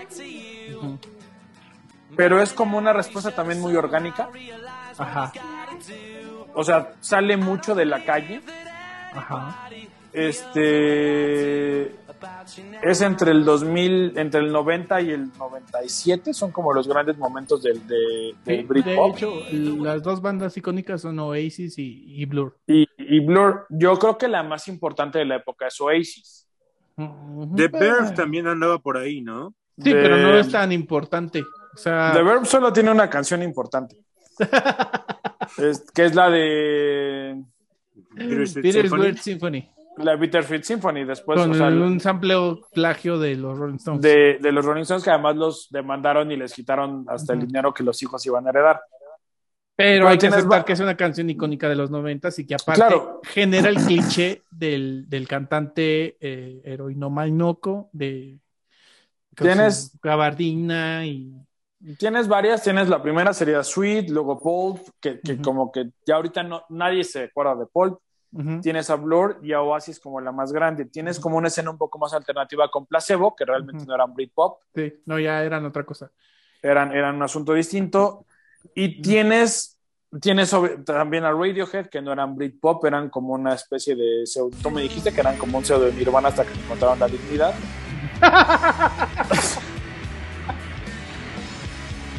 [2.17, 4.27] pero es como una respuesta también muy orgánica.
[4.97, 5.31] Ajá,
[6.53, 8.41] O sea, sale mucho de la calle.
[9.13, 9.69] Ajá.
[10.13, 11.95] Este
[12.83, 17.63] es entre el 2000, entre el 90 y el 97, son como los grandes momentos
[17.63, 19.15] del, de, Sí, del de Britpop.
[19.15, 19.33] hecho,
[19.83, 22.57] las dos bandas icónicas son Oasis y, y Blur.
[22.67, 26.47] Y, y Blur, yo creo que la más importante de la época es Oasis.
[26.97, 29.53] The Pero- Verve también andaba por ahí, ¿no?
[29.77, 31.41] Sí, De- pero no es tan importante.
[31.73, 33.97] O sea, The Verb solo tiene una canción importante.
[35.57, 37.41] Es- que es la de
[38.15, 39.69] Bittersweet Symphony.
[39.97, 41.03] La Bitterfield Symphony.
[41.03, 44.01] Después, con o sea, un sampleo plagio de los Rolling Stones.
[44.01, 47.73] de, de los Rolling Stones, que además los demandaron y les quitaron hasta el dinero
[47.73, 48.81] que los hijos iban a heredar.
[49.75, 52.53] Pero Pero hay que aceptar que es una canción icónica de los noventas y que
[52.55, 53.21] aparte Claro.
[53.23, 58.37] genera el cliché del, del cantante eh, heroíno Mainoco de
[59.35, 61.33] Tienes- gabardina y
[61.97, 65.41] Tienes varias, tienes la primera sería Sweet, luego Pulp, que, que Ujú.
[65.41, 67.99] como que ya ahorita no, nadie se acuerda de Pulp.
[68.61, 70.85] tienes a Blur y a Oasis como la más grande.
[70.85, 74.59] Tienes como una escena un poco más alternativa con Placebo, que realmente no eran Britpop.
[74.73, 76.11] Sí, no, ya eran otra cosa.
[76.61, 78.25] Eran, eran un asunto distinto.
[78.75, 79.77] Y tienes,
[80.21, 80.55] tienes
[80.85, 84.23] también a Radiohead, que no eran Britpop, eran como una especie de
[84.61, 87.53] Tú me dijiste que eran como un pseudo de Nirvana hasta que encontraron la dignidad.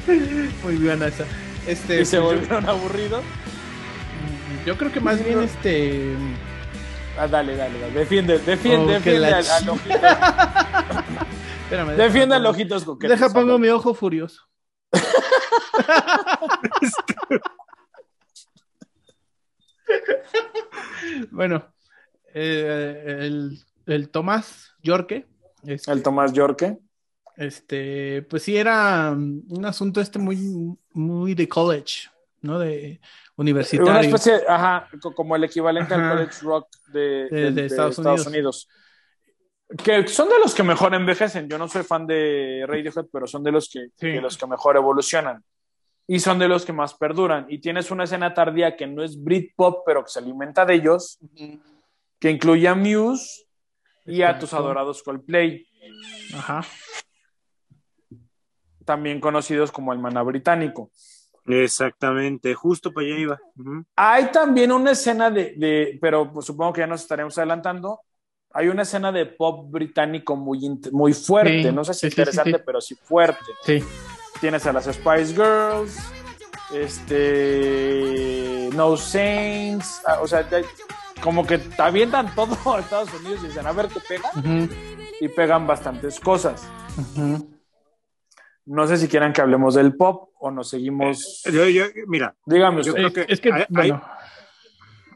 [0.65, 1.25] Muy buena esa.
[1.67, 3.23] Este, y se pues, volvieron aburridos.
[4.67, 6.15] Yo creo que más bien este.
[7.19, 7.93] Ah, dale, dale, dale.
[7.93, 9.95] Defiende, defiende, defiende al, al ojito.
[11.65, 13.19] Espérame, defiende al ojitos coquetos.
[13.19, 14.43] Deja pongo mi ojo furioso.
[21.31, 21.75] bueno,
[22.35, 25.27] eh, el, el, Tomás Yorke.
[25.65, 26.79] Este, el Tomás Yorke.
[27.37, 30.39] Este, pues sí, era un asunto este muy,
[30.93, 32.09] muy de college,
[32.43, 32.59] ¿no?
[32.59, 33.01] De
[33.37, 33.91] universitario.
[33.91, 38.69] Una especie, ajá, como el equivalente al college rock de, Estados, Unidos.
[39.83, 41.49] Que son de los que mejor envejecen.
[41.49, 44.77] Yo no soy fan de Radiohead, pero son de los que, de los que mejor
[44.77, 45.43] evolucionan.
[46.07, 47.47] Y son de los que más perduran.
[47.49, 51.19] Y tienes una escena tardía que no es Britpop, pero que se alimenta de ellos,
[52.19, 53.47] que incluye a Muse
[54.05, 55.67] y a tus adorados Coldplay.
[56.35, 56.63] Ajá.
[58.93, 60.91] También conocidos como el maná británico.
[61.47, 63.41] Exactamente, justo para allá iba.
[63.97, 68.01] Hay también una escena de, pero pues, supongo que ya nos estaremos adelantando.
[68.53, 72.95] Hay una escena de pop británico muy, muy fuerte, no sé si interesante, pero sí
[72.97, 73.47] fuerte.
[73.65, 73.83] Sí.
[74.43, 75.97] Tienes a las Spice Girls,
[76.75, 80.47] este, No Saints, ah, o sea,
[81.23, 84.31] como que te avientan todo a Estados Unidos y dicen a ver qué pega,
[85.19, 86.69] y pegan bastantes cosas.
[88.73, 91.43] No sé si quieran que hablemos del pop o nos seguimos.
[91.45, 93.53] Eh, mira, dígame Yo creo que, es que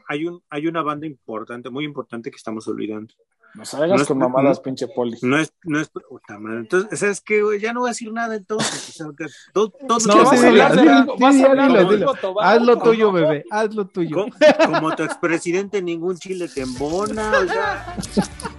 [0.07, 3.15] hay, un, hay una banda importante, muy importante que estamos olvidando.
[3.55, 5.17] No salgas con mamadas, pinche poli.
[5.23, 6.59] No es, no es, puta madre.
[6.59, 8.89] Entonces, ¿sabes qué, Ya no voy a decir nada entonces.
[8.89, 12.05] O sea, todo, todo no, vas a hablar a hablar
[12.41, 14.27] Haz lo tuyo, bebé, haz lo tuyo.
[14.65, 17.47] Como, tu expresidente, ningún chile te embona, o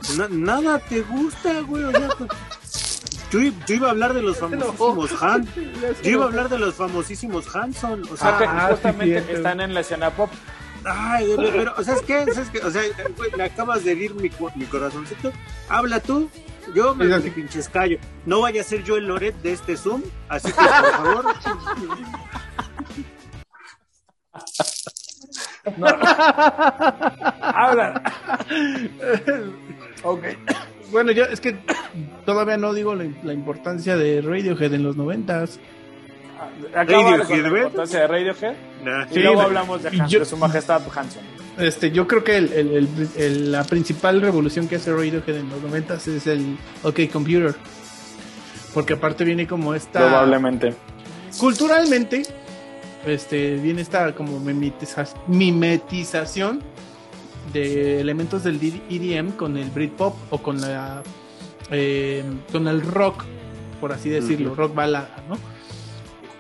[0.03, 2.09] sea, nada te gusta, güey, o sea,
[3.31, 3.41] yo,
[3.75, 4.39] iba a hablar de los
[4.77, 5.47] famosísimos Han.
[6.03, 8.03] Yo iba a hablar de los famosísimos Hanson.
[8.11, 10.31] O sea, ah, justamente están en la escena pop.
[10.85, 12.61] Ay, pero, o sea, es que, ¿sabes qué?
[12.61, 12.83] O sea,
[13.37, 15.33] me acabas de herir mi, mi corazoncito.
[15.69, 16.31] Habla tú,
[16.75, 17.99] yo me, me pinches callo.
[18.25, 21.25] No vaya a ser yo el Loret de este Zoom, así que por favor.
[25.77, 25.87] No.
[27.41, 28.03] Habla.
[30.03, 30.25] ok.
[30.91, 31.57] Bueno, yo es que
[32.25, 35.61] todavía no digo la, importancia de Radiohead en los noventas.
[36.73, 37.29] ¿Radiohead?
[37.29, 38.55] La importancia de Radiohead.
[39.11, 41.23] Y luego hablamos de, su majestad Hanson.
[41.59, 46.27] Este, yo creo que el, la principal revolución que hace Radiohead en los noventas es
[46.27, 47.55] el OK Computer.
[48.73, 50.01] Porque aparte viene como esta...
[50.01, 50.75] Probablemente.
[51.39, 52.23] Culturalmente,
[53.07, 54.41] este, viene esta como
[55.27, 56.63] mimetización
[57.53, 61.03] de elementos del EDM con el Britpop o con la
[61.71, 63.25] eh, con el rock,
[63.81, 65.37] por así decirlo, rock balada, ¿no?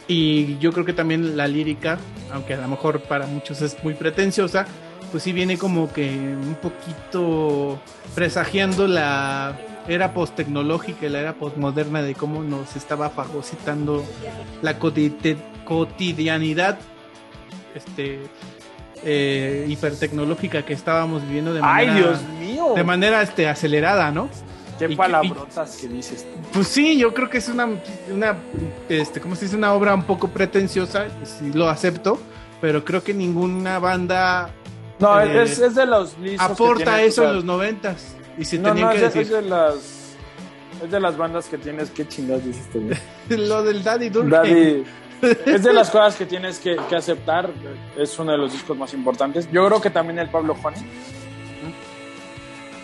[0.06, 1.98] Y yo creo que también la lírica,
[2.32, 4.66] aunque a lo mejor para muchos es muy pretenciosa,
[5.10, 7.78] pues sí viene como que un poquito
[8.14, 14.04] presagiando la era post-tecnológica y la era postmoderna de cómo nos estaba fagocitando
[14.62, 16.78] la cotidianidad
[17.74, 18.20] este
[19.04, 22.72] eh, hipertecnológica que estábamos viviendo de manera, Ay, Dios mío.
[22.74, 24.28] De manera este, acelerada, ¿no?
[24.78, 26.24] Qué palabrotas que, dices.
[26.52, 27.68] Pues sí, yo creo que es una,
[28.12, 28.36] una
[28.88, 29.56] este, ¿cómo se dice?
[29.56, 32.20] Una obra un poco pretenciosa, sí lo acepto,
[32.60, 34.50] pero creo que ninguna banda...
[35.00, 38.16] No, eh, es, es, de los Aporta eso en los noventas.
[38.36, 39.22] Y si no, no, que es, decir...
[39.22, 39.74] es de las...
[40.82, 42.80] Es de las bandas que tienes, qué chingados dijiste.
[43.36, 44.10] Lo del Daddy.
[44.10, 44.84] Daddy,
[45.22, 47.50] es de las cosas que tienes que, aceptar.
[47.96, 49.50] Es uno de los discos más importantes.
[49.50, 50.80] Yo creo que también el Pablo Honey.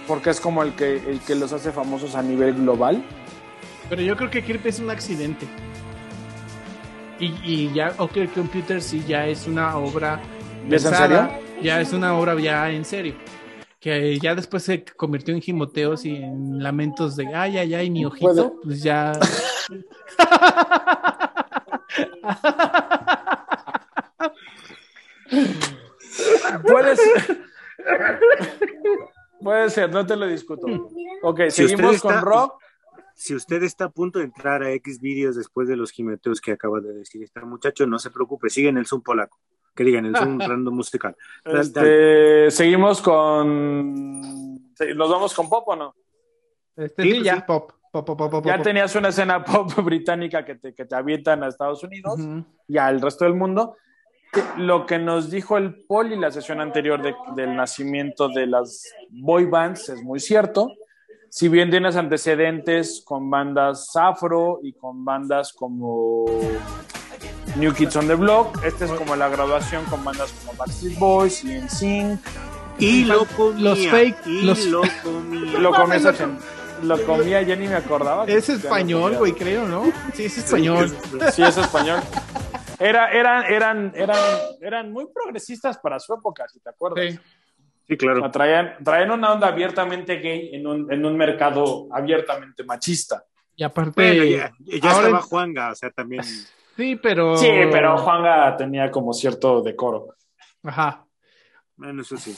[0.07, 3.03] Porque es como el que, el que los hace famosos a nivel global.
[3.89, 5.47] Pero yo creo que Kirk es un accidente.
[7.19, 10.21] Y, y ya, OK Computer sí ya es una obra.
[10.69, 11.29] en serio?
[11.63, 13.15] Ya es una obra ya en serio.
[13.81, 18.05] Que ya después se convirtió en gimoteos y en lamentos de ay, ay, ay, mi
[18.05, 18.61] ojito.
[18.63, 19.13] Pues ya.
[26.63, 27.45] Puede ser.
[29.41, 30.67] Puede ser, no te lo discuto.
[31.23, 32.61] Ok, seguimos con rock.
[33.15, 36.53] Si usted está a punto de entrar a X videos después de los jimeteos que
[36.53, 39.39] acaba de decir este muchacho, no se preocupe, sigue en el Zoom polaco.
[39.75, 41.17] que digan, es un random musical.
[41.45, 44.55] Este, seguimos con.
[44.97, 45.95] ¿Nos vamos con pop o no?
[46.77, 47.43] Este, Sí, sí, pues ya, sí.
[47.47, 48.47] pop, pop, pop, pop, pop.
[48.47, 48.65] Ya pop.
[48.65, 52.45] tenías una escena pop británica que te, que te avientan a Estados Unidos Ujú.
[52.69, 53.77] y al resto del mundo.
[54.57, 59.45] Lo que nos dijo el Poli la sesión anterior de- del nacimiento de las boy
[59.47, 60.73] bands es muy cierto.
[61.31, 66.25] Si bien tienes antecedentes con bandas afro y con bandas como
[67.57, 71.45] New Kids on the Block, esta es como la graduación con bandas como Backstreet Boys
[71.45, 72.21] y NSYNC.
[72.79, 73.61] Y lo comía.
[73.71, 75.59] Los fake- Y los- lo comía.
[75.61, 75.97] Lo comía,
[76.83, 78.25] lo comía, ya ni me acordaba.
[78.27, 79.85] Es español, güey, creo, ¿no?
[80.15, 80.89] Sí, es español.
[81.33, 82.01] Sí, es español.
[82.79, 84.19] Era, eran, eran, eran,
[84.61, 87.13] eran muy progresistas para su época, si te acuerdas.
[87.15, 87.21] Sí.
[87.87, 88.31] Sí, claro.
[88.31, 93.25] Traían, traían una onda abiertamente gay en un, en un mercado abiertamente machista.
[93.57, 94.51] Y aparte, Bueno, ya,
[94.81, 96.25] ya ahora- estaba Juanga, o sea, también.
[96.77, 97.37] sí, pero.
[97.37, 100.15] Sí, pero Juanga tenía como cierto decoro.
[100.63, 101.05] Ajá.
[101.77, 102.35] Bueno, eso sí.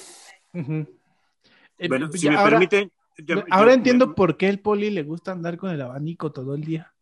[0.52, 2.90] Eh, Bueno, ya si me ahora, permiten.
[3.18, 6.32] Yo- ahora yo- entiendo me- por qué el poli le gusta andar con el abanico
[6.32, 6.92] todo el día.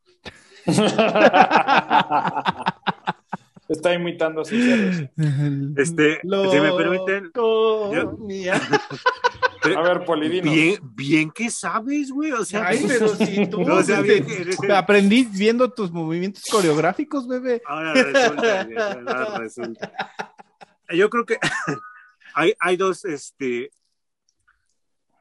[3.68, 5.08] Está imitando a sinceros.
[5.76, 6.28] Este, si
[6.60, 7.30] me permiten.
[7.34, 8.60] yo- Mía.
[9.76, 10.52] A ver, Polidino.
[10.52, 12.32] Bien, bien que sabes, güey.
[12.32, 16.42] O sea, Ay, pero si tú No, o sea, bien que- aprendí viendo tus movimientos
[16.50, 17.62] coreográficos, bebé.
[17.66, 19.92] Ahora resulta, güey, ahora resulta.
[20.90, 21.38] Yo creo que
[22.34, 23.70] hay, hay dos, este,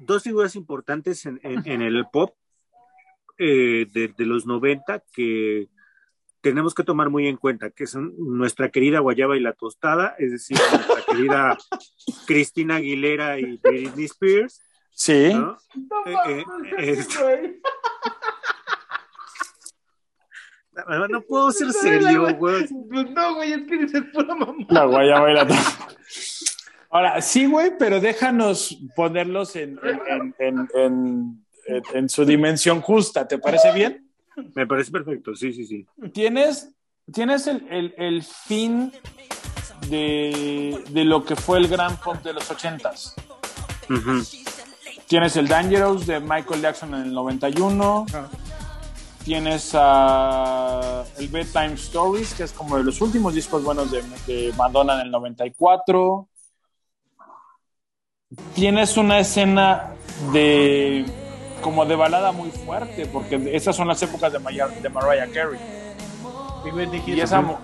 [0.05, 2.35] dos figuras importantes en, en- en el pop
[3.37, 5.67] eh, de, de los 90 que
[6.41, 10.31] tenemos que tomar muy en cuenta, que son nuestra querida Guayaba y la Tostada, es
[10.31, 11.57] decir, nuestra querida
[12.27, 14.61] Cristina Aguilera y Britney Spears,
[14.95, 15.33] Sí.
[15.33, 15.57] ¿no?
[16.05, 16.43] Eh,
[16.77, 17.59] eh,
[20.87, 22.67] No, no puedo ser serio, güey.
[22.89, 24.53] No, güey, es que dices pura mamá.
[24.69, 25.47] La guayaba y la
[26.93, 29.79] Ahora, sí, güey, pero déjanos ponerlos en,
[30.37, 31.43] en, en,
[31.93, 33.27] en, su dimensión justa.
[33.27, 34.07] ¿Te parece bien?
[34.53, 35.87] Me parece perfecto, sí, sí, sí.
[36.13, 36.69] Tienes,
[37.11, 38.91] tienes el, el- el fin
[39.89, 43.15] de, de lo que fue el gran pop de los ochentas.
[45.07, 48.05] Tienes el Dangerous de Michael Jackson en el 91.
[49.25, 54.53] Tienes ah, el Bedtime Stories, que es como de los últimos discos buenos de, de
[54.57, 56.27] Madonna en el 94.
[58.55, 59.91] Tienes una escena
[60.31, 61.05] de
[61.61, 65.59] como de balada muy fuerte, porque esas son las épocas de, Maya- de Mariah Carey.
[67.07, 67.59] Y, esa mo-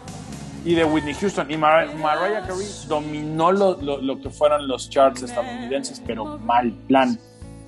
[0.65, 1.49] y de Whitney Houston.
[1.51, 6.71] Y Mar- Mariah Carey dominó lo, lo- lo que fueron los charts estadounidenses, pero mal
[6.87, 7.19] plan.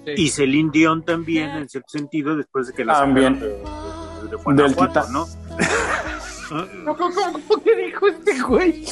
[0.05, 3.35] Y Celine Dion también, en cierto sentido, después de que la También.
[3.35, 5.27] sacaron de, de- de Del Guanajuato, Tita- ¿no?
[6.97, 8.85] ¿Cómo que dijo este güey?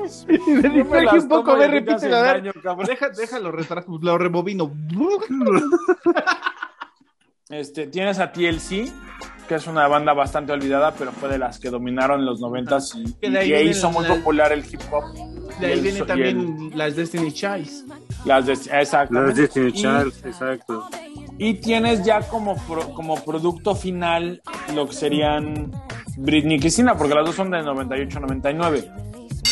[0.28, 2.42] me distraje un poco, ver.
[2.86, 4.70] Deja, déjalo retraso, lo rebobino.
[7.48, 8.92] Este, tienes a TLC,
[9.48, 12.94] que es una banda bastante olvidada, pero fue de las que dominaron en los noventas
[12.94, 15.02] y, Que de ahí y viene hizo muy la- popular el hip hop.
[15.58, 17.84] De Y ahí el y también las Destiny Childs.
[18.24, 19.26] las de, exactamente.
[19.30, 20.88] Las Destiny Y- Child, exacto.
[21.38, 24.40] Y tienes ya como, pro- como producto final
[24.72, 25.72] lo que serían
[26.18, 29.09] Britney y Cristina, porque las dos son de 98-99.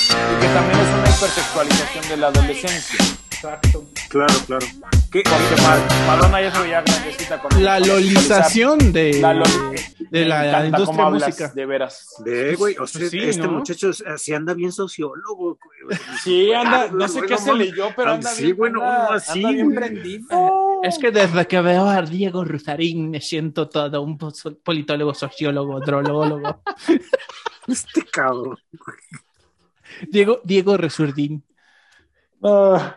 [0.08, 3.04] Y que también es una hipertextualización de la adolescencia.
[3.30, 3.84] Exacto.
[4.08, 4.66] Claro, claro.
[5.12, 5.22] ¿Qué?
[5.22, 10.66] Porque Ma- Madonna ya se veía grandecita con La lolización de, La loli- de la
[10.66, 11.52] industria hablas, música.
[11.54, 12.14] De veras.
[12.24, 13.52] Ve, güey, o sea, sí, este ¿no?
[13.52, 15.98] muchacho se anda bien sociólogo, güey.
[16.24, 19.50] Sí, anda, no sé qué se leyó, pero anda sí, bien, bueno, anda, así, anda
[19.50, 20.80] bien prendido.
[20.82, 26.60] Es que desde que veo a Diego Rusarín me siento todo un politólogo, sociólogo, drolólogo.
[27.68, 28.56] Este cabrón.
[30.10, 31.44] Diego, Diego Resurdín.
[32.42, 32.96] Ah,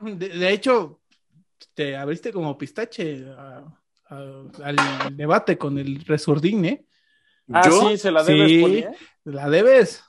[0.00, 1.00] De, de hecho,
[1.72, 3.64] te abriste como pistache a-
[4.10, 4.76] a- al
[5.16, 6.84] debate con el Resurdín, ¿eh?
[7.52, 7.88] ah, ¿Yo?
[7.88, 8.60] sí, se la debes Sí.
[8.60, 8.90] Poli, ¿eh?
[9.24, 10.04] La debes.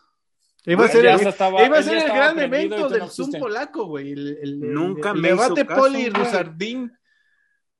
[0.65, 3.07] Iba a ser, el- se estaba- iba a él ser el gran evento del no
[3.07, 4.11] Zoom polaco, güey.
[4.13, 6.09] El, el- el- Nunca el me hizo debate caso, Poli.
[6.09, 6.91] Rusardín.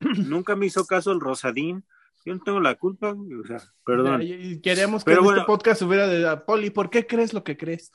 [0.00, 1.84] Nunca me hizo caso el Rosadín.
[2.24, 4.20] Yo no tengo la culpa, güey, o sea, perdón.
[4.62, 5.40] Queríamos que Pero en bueno.
[5.40, 7.92] este podcast hubiera de ah, Poli, ¿por qué crees lo que crees?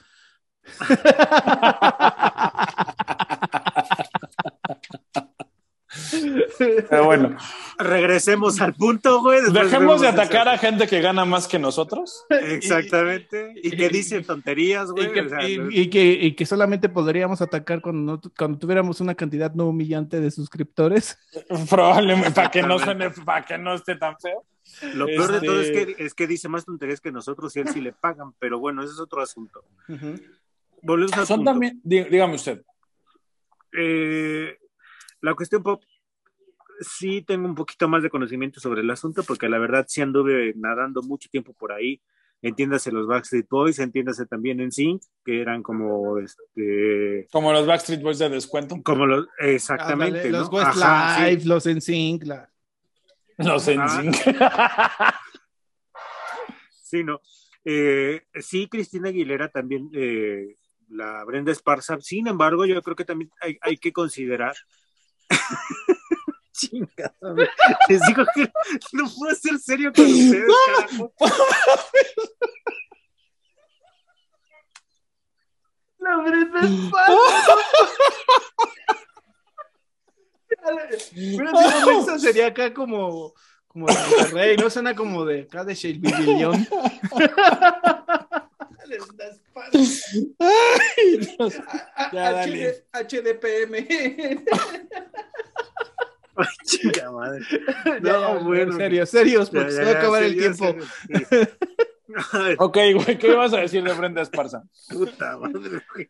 [6.90, 7.36] Pero bueno,
[7.78, 9.42] Regresemos al punto, güey.
[9.52, 12.26] dejemos de atacar a gente que gana más que nosotros.
[12.30, 13.54] Exactamente.
[13.62, 15.12] Y que dice tonterías, Y güey.
[15.14, 19.02] que, o sea, y- y que, y que solamente podríamos atacar cuando, no- cuando tuviéramos
[19.02, 21.18] una cantidad no humillante de suscriptores.
[21.70, 24.46] Probablemente, para que no suene, para que no esté tan feo.
[24.94, 27.60] Lo peor de todo es Este- que, es que dice más tonterías que nosotros y
[27.60, 29.64] él sí le pagan, pero bueno, ese es otro asunto.
[30.84, 31.52] Volvemos al Son punto.
[31.52, 32.62] también, dí- dígame usted.
[33.78, 34.58] Eh,
[35.22, 35.82] la cuestión pop,
[36.82, 40.54] sí tengo un poquito más de conocimiento sobre el asunto, porque la verdad sí anduve
[40.56, 42.02] nadando mucho tiempo por ahí.
[42.44, 48.02] Entiéndase los Backstreet Boys, entiéndase también en Sync, que eran como este Como los Backstreet
[48.02, 48.82] Boys de descuento.
[48.84, 50.28] como los exactamente.
[50.32, 51.48] Los Westlife, sí.
[51.48, 52.50] los NSYNC, la...
[53.38, 54.02] Los Ah.
[54.02, 54.16] NSYNC.
[56.84, 57.22] Sí, no.
[57.64, 60.56] Eh, sí, Cristina Aguilera también, eh,
[60.92, 62.00] la Brenda Esparza.
[62.02, 64.56] Sin embargo, yo creo que también hay, hay que considerar.
[67.22, 67.50] Madre.
[67.90, 68.52] Les digo que
[68.94, 71.14] no puedo ser serio con ustedes, carajo.
[76.00, 76.62] La Brenda
[81.14, 83.34] Pero digo, eso sería acá como,
[83.68, 84.70] como de Monterrey, ¿no?
[84.70, 86.12] Suena como de acá de Shelby
[92.14, 92.86] Ya, dale.
[92.94, 93.76] HDPM.
[96.36, 96.48] Ay,
[97.12, 97.42] madre.
[98.02, 98.76] No, ya, bueno.
[98.78, 100.66] Serios, serios, porque ya, se va a acabar el tiempo.
[100.66, 100.86] serio,
[102.60, 104.64] ok, güey, ¿qué ibas a decir de Brenda Esparza?
[104.90, 106.10] puta madre, güey.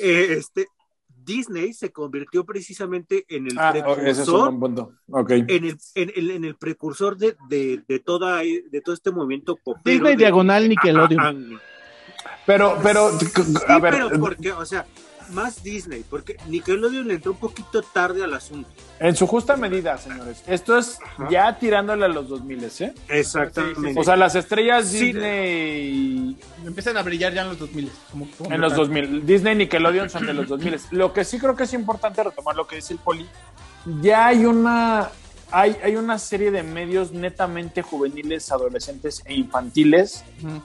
[0.00, 0.66] Eh, este,
[1.08, 4.92] Disney se convirtió precisamente en el Ah, precursor ese es un buen punto.
[5.10, 5.30] Ok.
[5.30, 9.56] en el, en, el- en el precursor de, de, de, toda, de todo este movimiento
[9.56, 9.94] popero.
[9.94, 11.20] Disney de- diagonal Nickelodeon.
[11.20, 11.60] Ah, ah,
[12.46, 13.26] Pero, pero, sí,
[13.68, 14.86] a ver, pero porque, o sea,
[15.30, 18.68] más Disney, porque Nickelodeon le entró un poquito tarde al asunto.
[19.00, 20.42] en su justa medida, señores.
[20.46, 20.98] Esto es
[21.30, 22.94] ya tirándole a los 2000, ¿eh?
[23.08, 23.94] Exactamente.
[23.98, 25.06] O sea, las estrellas Sí.
[25.12, 27.90] Disney Empiezan a brillar ya en los 2000.
[28.10, 29.26] Como, como en los 2000.
[29.26, 30.80] Disney y Nickelodeon son de los 2000.
[30.92, 33.26] Lo que sí creo que es importante retomar lo que dice el Poli.
[34.00, 35.10] Ya hay una
[35.52, 40.60] hay, hay una serie de medios netamente juveniles, adolescentes e infantiles Ujú.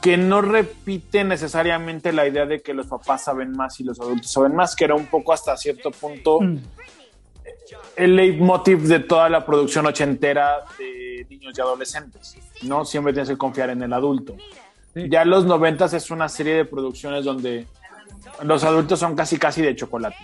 [0.00, 4.30] Que no repiten necesariamente la idea de que los papás saben más y los adultos
[4.30, 6.58] saben más, que era un poco hasta cierto punto Mm.
[7.96, 12.84] el leitmotiv de toda la producción ochentera de niños y adolescentes, ¿no?
[12.84, 14.36] Siempre tienes que confiar en el adulto.
[14.94, 15.08] Sí.
[15.10, 17.66] Ya los noventas es una serie de producciones donde
[18.42, 20.16] los adultos son casi casi de chocolate.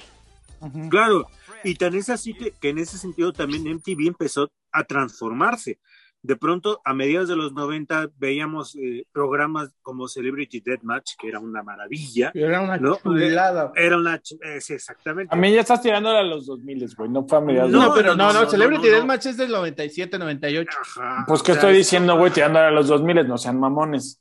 [0.88, 1.26] Claro,
[1.62, 5.78] y tan es así que, que en ese sentido también MTV empezó a transformarse.
[6.26, 11.38] De pronto, a mediados de los 90, veíamos eh, programas como Celebrity Deathmatch, que era
[11.38, 12.32] una maravilla.
[12.34, 13.72] Era una No, chulada.
[13.76, 14.18] Era una...
[14.22, 15.34] ch- eh, sí, exactamente.
[15.34, 17.88] A mí ya estás tirándole a los 2000, güey, no fue a mediados de- No,
[17.88, 18.94] No, pero no, no, no, no, Celebrity no, no.
[18.94, 20.70] Deathmatch es del 97, 98.
[20.80, 22.32] Ajá, Pues, ¿qué sea, estoy diciendo, güey?
[22.32, 24.18] Tirándole a los 2000, no sean mamones.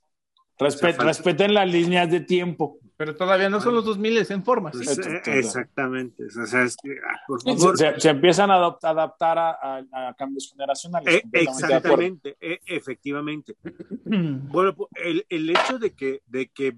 [0.60, 2.80] Respeten las líneas de tiempo.
[2.96, 4.72] Pero todavía no son los 2000 en forma.
[4.72, 4.82] ¿sí?
[4.84, 6.26] pues, eh, exactamente.
[6.26, 7.78] O sea, es que, ah, por Se, favor.
[7.78, 11.16] se- se empiezan a adaptar a, a- a cambios generacionales.
[11.16, 13.56] Eh, exactamente, eh, efectivamente.
[14.06, 16.78] Bueno, pu- el, el hecho de que, de que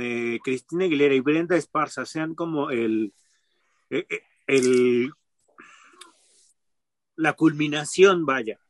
[0.00, 3.12] eh, Cristina Aguilera y Brenda Esparza sean como el,
[4.46, 5.12] el
[7.16, 8.60] la culminación, vaya,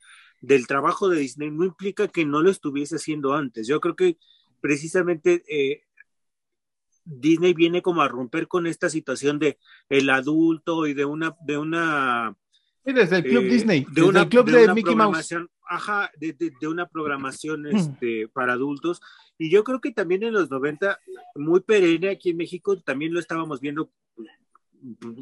[0.40, 3.66] del trabajo de Disney no implica que no lo estuviese haciendo antes.
[3.66, 4.16] Yo creo que
[4.60, 5.82] precisamente eh,
[7.10, 11.58] Disney viene como a romper con esta situación de el adulto y de una de
[11.58, 12.36] una
[12.84, 14.94] Sí, desde el Club eh, Disney, de desde una, el Club de de, una Mickey
[14.94, 15.06] Mouse.
[15.28, 19.00] programación, ajá, de, de- una programación este, para adultos.
[19.36, 20.98] Y yo creo que también en los 90,
[21.34, 23.90] muy perenne aquí en México, también lo estábamos viendo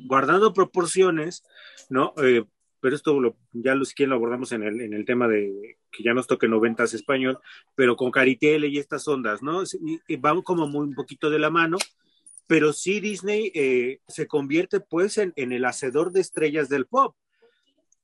[0.07, 1.45] guardando proporciones,
[1.89, 2.12] ¿no?
[2.22, 2.45] Eh,
[2.87, 5.76] pero esto lo, ya lo, si quieren lo abordamos en el, en el tema de
[5.91, 7.41] que ya nos toque noventas español,
[7.74, 9.64] pero con Caritele y estas ondas, ¿no?
[10.20, 11.78] Van como muy un poquito de la mano,
[12.47, 17.16] pero sí Disney eh, se convierte pues en, en el hacedor de estrellas del pop.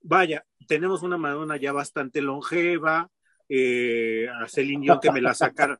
[0.01, 3.09] Vaya, tenemos una Madonna ya bastante longeva,
[3.49, 5.77] eh, a Celine Dion que me la sacaron.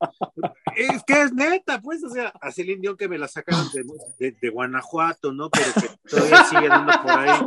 [0.77, 3.85] es que es neta, pues, o sea, a Celine Dion que me la sacaron de,
[4.19, 5.49] de- de Guanajuato, ¿no?
[5.51, 7.47] Pero que todavía sigue dando por ahí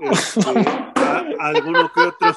[0.00, 2.36] este, a- alguno que otro.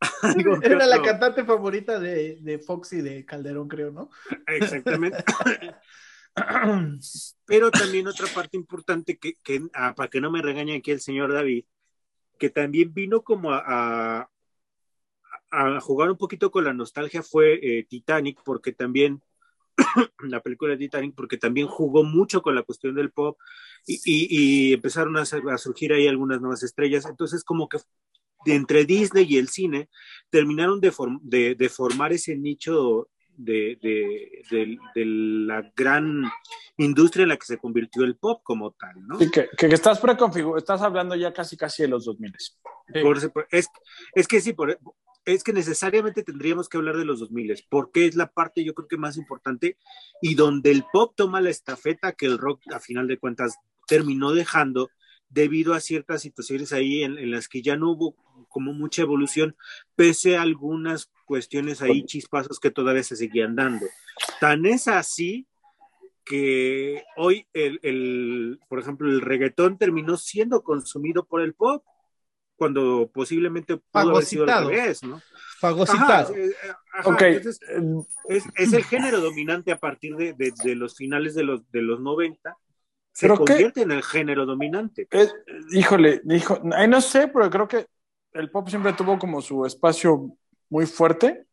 [0.62, 4.10] Era la cantante favorita de, de Fox y de Calderón, creo, ¿no?
[4.46, 5.24] Exactamente.
[7.46, 11.00] Pero también otra parte importante que, que ah, para que no me regañe aquí el
[11.00, 11.64] señor David,
[12.38, 14.30] que también vino como a, a-
[15.50, 19.22] a jugar un poquito con la nostalgia fue eh, Titanic, porque también
[20.20, 23.38] la película de Titanic, porque también jugó mucho con la cuestión del pop
[23.86, 24.26] y, y-
[24.70, 27.06] y empezaron a, a surgir ahí algunas nuevas estrellas.
[27.06, 27.78] Entonces, como que
[28.46, 29.88] entre Disney y el cine
[30.30, 36.24] terminaron de, form- de- de formar ese nicho de, de- la gran
[36.78, 39.18] industria en la que se convirtió el pop como tal, ¿no?
[39.18, 42.32] Sí, que, que estás preconfigurado, estás hablando ya casi casi de los 2000.
[43.02, 43.68] Por ese- por- es,
[44.14, 44.78] es que sí, por,
[45.26, 48.86] es que necesariamente tendríamos que hablar de los 2000, porque es la parte yo creo
[48.86, 49.76] que más importante
[50.22, 53.58] y donde el pop toma la estafeta que el rock a final de cuentas
[53.88, 54.88] terminó dejando
[55.28, 58.14] debido a ciertas situaciones ahí en, las que ya no hubo
[58.48, 59.56] como mucha evolución,
[59.96, 63.86] pese a algunas cuestiones ahí chispazos que todavía se seguían dando.
[64.40, 65.46] Tan es así
[66.24, 71.84] que hoy el, el, por ejemplo, el reggaetón terminó siendo consumido por el pop
[72.56, 75.20] cuando posiblemente pudo haber sido al revés, ¿no?
[75.58, 76.34] Fagocitado.
[76.34, 77.60] es,
[78.74, 82.56] el género dominante a partir de, de, los finales de los, de los 90.
[83.12, 85.08] Se convierte en el género dominante.
[85.70, 87.86] híjole, dijo, no sé, pero creo que
[88.32, 90.36] el pop siempre tuvo como su espacio
[90.68, 91.46] muy fuerte.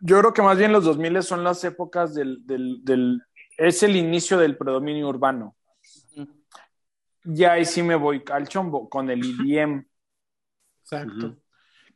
[0.00, 3.22] Yo creo que más bien los 2000 son las épocas del, del, del
[3.56, 5.56] es el inicio del predominio urbano
[7.24, 9.84] ya ahí sí me voy al chombo con el IDM.
[10.82, 11.36] Exacto.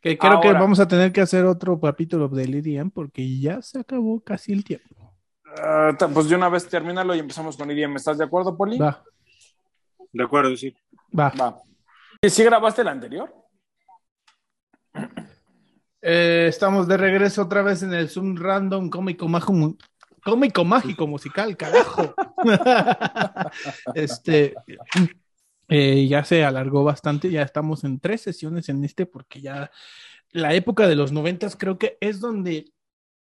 [0.01, 3.81] Que creo que vamos a tener que hacer otro capítulo del IDM porque ya se
[3.81, 5.15] acabó casi el tiempo.
[5.61, 7.97] Ah, pues de una vez termínalo y empezamos con IDM.
[7.97, 8.79] ¿Estás de acuerdo, Poli?
[8.79, 9.03] Va.
[10.13, 10.75] De acuerdo, sí.
[11.17, 11.33] Va.
[11.41, 11.61] Va.
[12.23, 13.35] ¿Y si grabaste el anterior?
[16.01, 19.77] Eh, estamos de regreso otra vez en el Zoom Random Cómico Mágico,
[20.29, 22.15] cómico mágico musical, carajo.
[23.95, 24.55] este,
[25.69, 29.71] eh, ya se alargó bastante, ya estamos en tres sesiones en este porque ya
[30.31, 32.71] la época de los noventas creo que es donde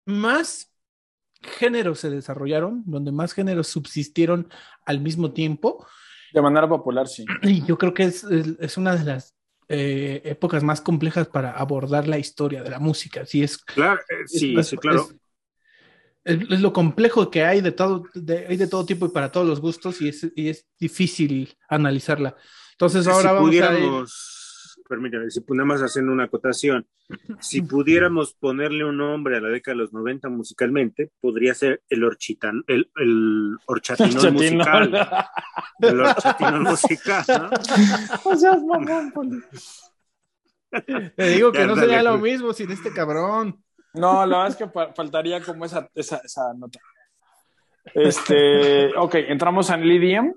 [0.04, 0.70] más
[1.40, 4.50] géneros se desarrollaron, donde más géneros subsistieron
[4.84, 5.86] al mismo tiempo.
[6.34, 7.24] De manera popular, sí.
[7.42, 9.34] Y yo creo que es, es, una de las
[9.68, 13.24] eh, épocas más complejas para abordar la historia de la música.
[13.24, 15.08] Sí, es, claro, eh, sí, claro
[16.28, 19.46] es, lo complejo que hay de todo, de, hay de todo tipo y para todos
[19.46, 22.36] los gustos y es, y es difícil analizarla.
[22.72, 24.28] Entonces ahora vamos a...
[24.88, 26.86] Permítame, si pudiéramos haciendo una acotación,
[27.40, 32.04] si pudiéramos ponerle un nombre a la década de los 90 musicalmente, podría ser el
[32.04, 35.08] horchitan, el, el horchatinón musical.
[35.80, 37.50] El horchatinón musical, ¿no?
[38.24, 39.44] O sea, mamón,
[41.14, 43.62] Te digo que no sería lo mismo sin este cabrón.
[43.98, 46.78] No, la verdad es que faltaría como esa, esa, esa nota.
[47.94, 50.34] Este, ok, entramos en el EDM.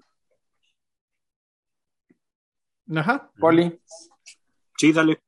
[2.98, 3.32] Ajá.
[3.40, 3.80] Poli.
[4.78, 5.22] Sí, dale.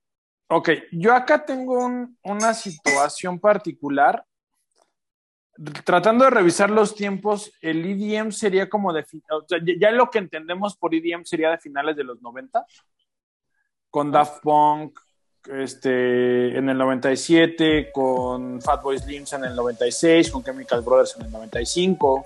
[0.47, 1.89] Ok, yo acá tengo
[2.23, 4.25] una situación particular.
[5.85, 9.05] Tratando de revisar los tiempos, el EDM sería como de.
[9.31, 12.65] O sea, ya lo que entendemos por EDM sería de finales de los 90,
[13.89, 14.99] con Daft Punk,
[15.51, 21.31] este, en el 97, con Fatboy Slims en el 96, con Chemical Brothers en el
[21.31, 22.25] 95.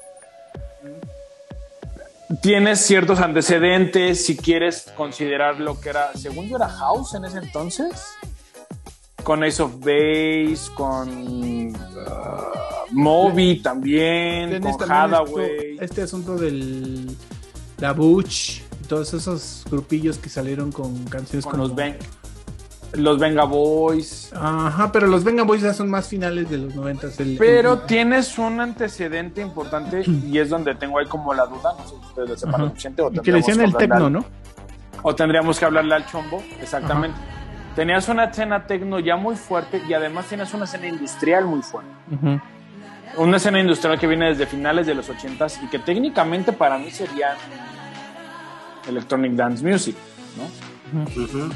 [2.42, 7.38] Tienes ciertos antecedentes si quieres considerar lo que era, según yo era House en ese
[7.38, 8.06] entonces,
[9.24, 11.10] con Ace of Base, con
[11.68, 11.74] uh,
[12.92, 15.78] Moby también, con Hathaway.
[15.80, 17.16] este asunto del
[17.78, 21.98] la Butch, todos esos grupillos que salieron con canciones con los Ben
[22.94, 24.32] los Venga Boys.
[24.34, 27.08] Ajá, pero los Venga Boys ya son más finales de los 90.
[27.38, 31.90] pero tienes un antecedente importante y es donde tengo ahí como la duda, no sé
[31.90, 34.26] si ustedes lo sepan suficiente o Que le decían el tecno, ¿no?
[35.04, 37.18] O tendríamos que hablarle al chombo, exactamente.
[37.76, 41.92] Tenías una escena tecno ya muy fuerte y además tienes una escena industrial muy fuerte.
[43.18, 46.90] Una escena industrial que viene desde finales de los 80s y que técnicamente para mí
[46.90, 47.36] sería
[48.88, 49.96] Electronic Dance Music,
[50.38, 50.44] ¿no?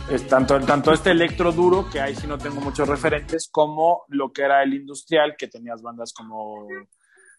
[0.09, 4.31] Es tanto, tanto este electro duro, que ahí sí no tengo muchos referentes, como lo
[4.31, 6.67] que era el industrial, que tenías bandas como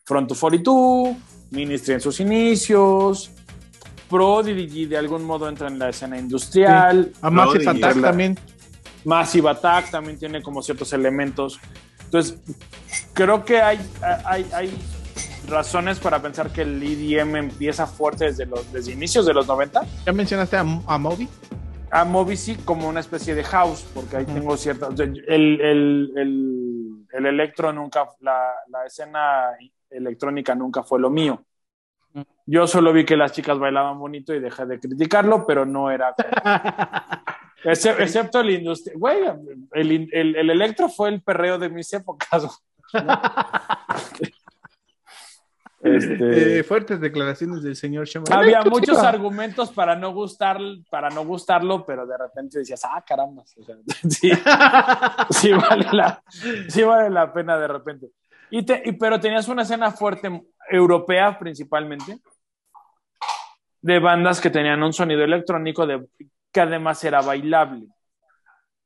[0.04, 1.16] Front to 42,
[1.50, 3.30] Ministry en sus inicios,
[4.08, 7.12] Prodigy de algún modo entra en la escena industrial.
[7.22, 8.38] A Massive Attack también.
[9.04, 11.58] Massive Attack también tiene como ciertos elementos.
[12.04, 12.38] Entonces,
[13.14, 13.80] creo que hay,
[14.24, 14.78] hay, hay
[15.48, 19.82] razones para pensar que el EDM empieza fuerte desde los desde inicios de los 90.
[20.04, 21.28] ¿Ya mencionaste a, a Moby?
[21.92, 24.88] A Movici como una especie de house, porque ahí tengo cierta.
[24.88, 29.50] el, el, el, el, electro nunca, la, la, escena
[29.90, 31.44] electrónica nunca fue lo mío.
[32.46, 36.14] Yo solo vi que las chicas bailaban bonito y dejé de criticarlo, pero no era.
[37.64, 38.94] excepto el industria.
[38.96, 39.24] Güey,
[39.72, 42.58] el, electro fue el perreo de mis épocas.
[45.82, 48.32] Este, eh, fuertes declaraciones del señor Shaman.
[48.32, 53.42] Había muchos argumentos para no gustar, para no gustarlo, pero de repente decías, ah, caramba.
[54.08, 58.10] sí, vale la, pena de repente.
[58.50, 60.30] Y pero tenías una escena fuerte
[60.70, 62.20] europea principalmente,
[63.80, 66.06] de bandas que tenían un sonido electrónico de,
[66.52, 67.88] que además era bailable.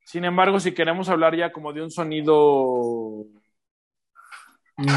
[0.06, 3.26] Sin embargo, si queremos hablar ya como de un sonido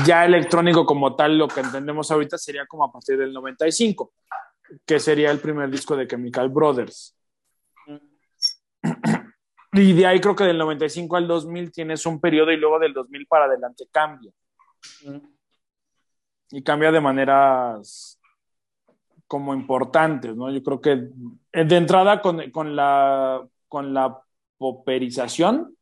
[0.05, 4.13] ya electrónico como tal, lo que entendemos ahorita sería como a partir del 95,
[4.85, 7.15] que sería el primer disco de Chemical Brothers.
[9.71, 12.93] Y de ahí creo que del 95 al 2000 tienes un periodo y luego del
[12.93, 14.31] 2000 para adelante cambia.
[16.51, 18.19] Y cambia de maneras
[19.27, 20.49] como importantes, ¿no?
[20.49, 20.95] Yo creo que
[21.53, 24.19] de entrada con, con la, con la
[24.57, 25.77] poperización,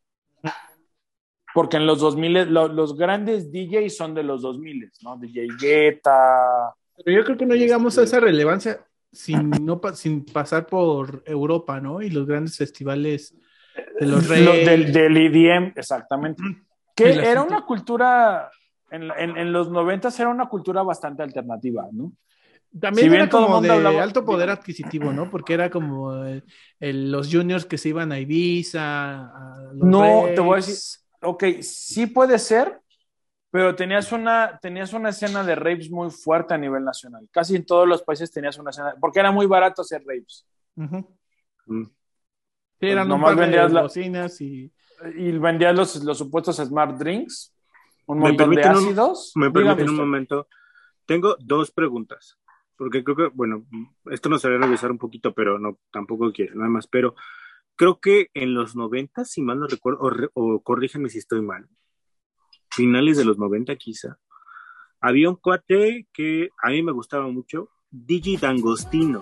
[1.53, 5.17] porque en los 2000 lo, los grandes DJs son de los 2000, ¿no?
[5.17, 6.73] DJ Guetta.
[7.03, 11.79] Pero yo creo que no llegamos a esa relevancia sin, no, sin pasar por Europa,
[11.79, 12.01] ¿no?
[12.01, 13.35] Y los grandes festivales
[13.99, 14.65] de los reyes.
[14.65, 16.43] del, del EDM, exactamente.
[16.95, 18.49] Que era una cultura,
[18.89, 22.11] en, en, en los 90 era una cultura bastante alternativa, ¿no?
[22.79, 24.03] También si era como de hablaba...
[24.03, 25.29] alto poder adquisitivo, ¿no?
[25.29, 26.43] Porque era como el,
[26.79, 29.25] el, los juniors que se iban a Ibiza.
[29.25, 30.35] A no, Reyes.
[30.35, 30.75] te voy a decir,
[31.21, 32.79] ok, sí puede ser,
[33.51, 37.27] pero tenías una, tenías una escena de raves muy fuerte a nivel nacional.
[37.31, 40.45] Casi en todos los países tenías una escena, porque era muy barato hacer raves.
[40.75, 41.07] Uh -huh.
[41.65, 41.83] mm.
[42.79, 44.71] Sí, eran pues un par vendías de bocinas y...
[45.15, 47.53] y vendías los, los supuestos smart drinks,
[48.05, 49.35] un montón de ácidos.
[49.35, 50.47] Un, me permiten un momento.
[51.05, 52.37] Tengo dos preguntas
[52.77, 53.65] porque creo que, bueno,
[54.11, 57.15] esto nos haría regresar un poquito, pero no, tampoco quiero, nada más, pero
[57.77, 61.69] creo que en los 90, si mal no recuerdo, o, o corríjanme si estoy mal,
[62.69, 64.19] finales de los 90 quizá,
[64.99, 69.21] había un cuate que a mí me gustaba mucho, Digi D'Angostino.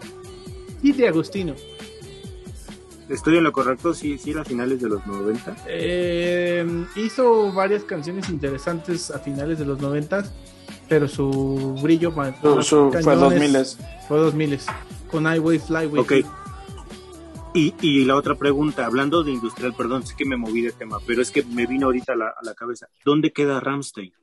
[0.82, 1.54] Digi Agostino.
[3.10, 3.94] ¿Estoy en lo correcto?
[3.94, 5.56] Sí, sí, era a finales de los 90.
[5.68, 10.24] Eh, hizo varias canciones interesantes a finales de los 90
[10.88, 13.58] pero su brillo su, su, fue 2000
[14.08, 14.60] fue 2000
[15.10, 16.12] con Highway Flyway ok
[17.56, 20.98] y, y, la otra pregunta hablando de industrial perdón sé que me moví de tema
[21.08, 24.14] pero es que me vino ahorita a la, a la cabeza ¿dónde queda Ramstein?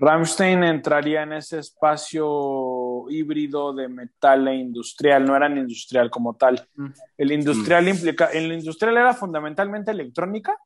[0.00, 6.66] Ramstein entraría en ese espacio híbrido de metal e industrial, no eran industrial como tal.
[6.74, 6.86] Mm.
[7.18, 7.88] El industrial mm.
[7.88, 10.56] implica, el industrial era fundamentalmente electrónica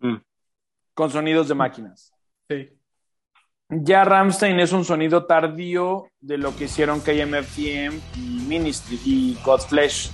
[0.00, 0.16] mm.
[0.94, 2.12] con sonidos de máquinas.
[2.48, 2.70] Sí.
[3.68, 10.10] Ya Ramstein es un sonido tardío de lo que hicieron KMFDM y Ministry y Godflesh,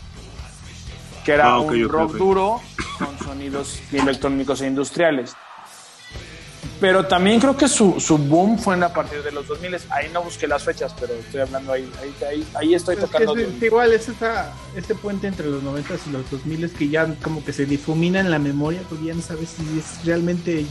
[1.27, 2.19] que era ah, okay, un rock okay.
[2.21, 2.61] duro
[2.99, 5.35] con sonidos electrónicos e industriales.
[6.81, 9.77] Pero también creo que su, su, boom fue en a partir de los 2000.
[9.91, 11.91] Ahí no busqué las fechas, pero estoy hablando ahí.
[12.01, 13.35] Ahí, ahí, ahí estoy es tocando.
[13.35, 17.13] Que es, igual es esa, este puente entre los 90 y los 2000 que ya
[17.25, 20.65] como que se difumina en la memoria, porque ya no sabes si es realmente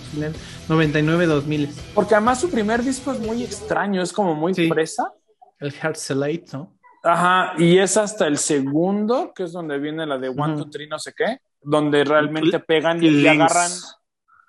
[0.70, 1.70] 99-2000.
[1.94, 4.70] Porque además su primer disco es muy extraño, es como muy sí.
[4.70, 5.12] fresa.
[5.60, 6.76] El Heartselate, ¿no?
[7.08, 10.64] Ajá, y es hasta el segundo, que es donde viene la de One, uh -huh.
[10.64, 13.72] Two, Three, no sé qué, donde realmente pegan y, y agarran.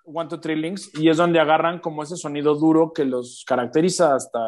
[0.07, 4.15] One, Two, Three Links, y es donde agarran como ese sonido duro que los caracteriza
[4.15, 4.41] hasta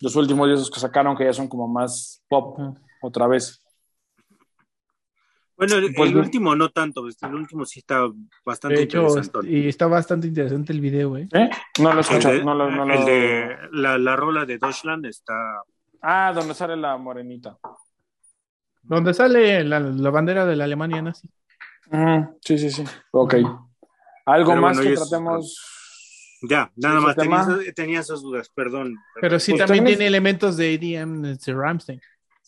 [0.00, 2.80] los últimos discos que sacaron, que ya son como más pop uh -huh.
[3.02, 3.62] otra vez.
[5.56, 8.08] Bueno, el, pues, el último no tanto, el último sí está
[8.44, 9.50] bastante de hecho, interesante.
[9.50, 11.28] Y está bastante interesante el video, güey.
[11.32, 11.50] ¿Eh?
[11.80, 12.94] No lo escuché, el de, no lo, no lo...
[12.94, 15.34] El de la, la rola de Deutschland está...
[16.02, 17.58] Ah, donde sale la morenita.
[18.82, 21.28] Donde sale la, la bandera de la Alemania nazi.
[22.40, 22.84] Sí, sí, sí.
[23.12, 23.34] Ok.
[24.26, 25.08] Algo Pero más bueno, que es...
[25.08, 25.74] tratemos.
[26.48, 28.96] Ya, nada más tenía, tenía, esas dudas, perdón.
[29.20, 32.00] Pero sí, también tiene elementos de EDM de Ramstein.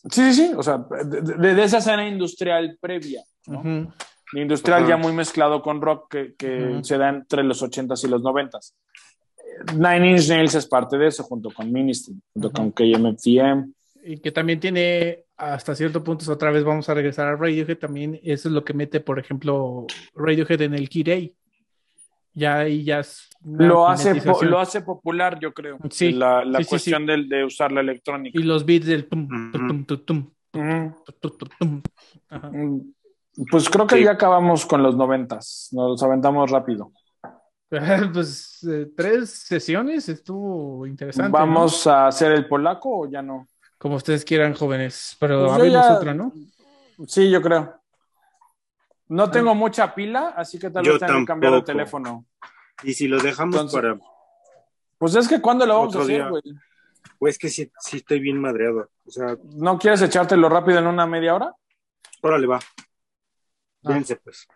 [0.09, 3.60] Sí, sí, sí, o sea, de, de, de esa escena industrial previa, ¿no?
[3.60, 3.93] Uh -huh.
[4.35, 4.89] Industrial uh -huh.
[4.90, 6.85] ya muy mezclado con rock que, que uh -huh.
[6.85, 8.74] se da entre los 80s y los 90s.
[9.74, 13.72] Nine Inch Nails es parte de eso, junto con Ministry, junto con KMFDM.
[14.02, 18.18] Y que también tiene, hasta cierto punto, otra vez vamos a regresar a Radiohead, también
[18.22, 21.34] eso es lo que mete, por ejemplo, Radiohead en el Key
[22.34, 24.14] ya ahí ya es lo hace
[24.44, 27.80] lo hace popular yo creo sí, la, la sí, cuestión sí, de, de, usar la
[27.80, 28.38] electrónica.
[28.38, 30.30] Y los beats del tum, tum, tum,
[31.58, 31.82] tum,
[33.50, 36.92] pues creo que ya acabamos con los noventas nos aventamos rápido
[38.12, 41.92] pues eh, tres sesiones estuvo interesante vamos ¿no?
[41.92, 43.47] a hacer el polaco o ya no
[43.78, 45.97] como ustedes quieran jóvenes pero pues abrimos ya...
[45.97, 46.32] otra no
[47.06, 47.80] sí yo creo
[49.10, 52.26] no tengo mucha pila, así que tal vez tenga que cambiar el teléfono.
[52.84, 53.98] Y si lo dejamos Entonces, para.
[54.98, 56.42] Pues es que ¿cuándo lo vamos a hacer, güey?
[57.18, 58.88] Pues que sí, sí, estoy bien madreado.
[59.05, 59.36] O sea.
[59.56, 61.52] ¿No quieres echártelo rápido en una media hora?
[62.22, 62.56] Órale, va.
[62.59, 63.88] Ah.
[63.88, 64.47] Fíjense, pues.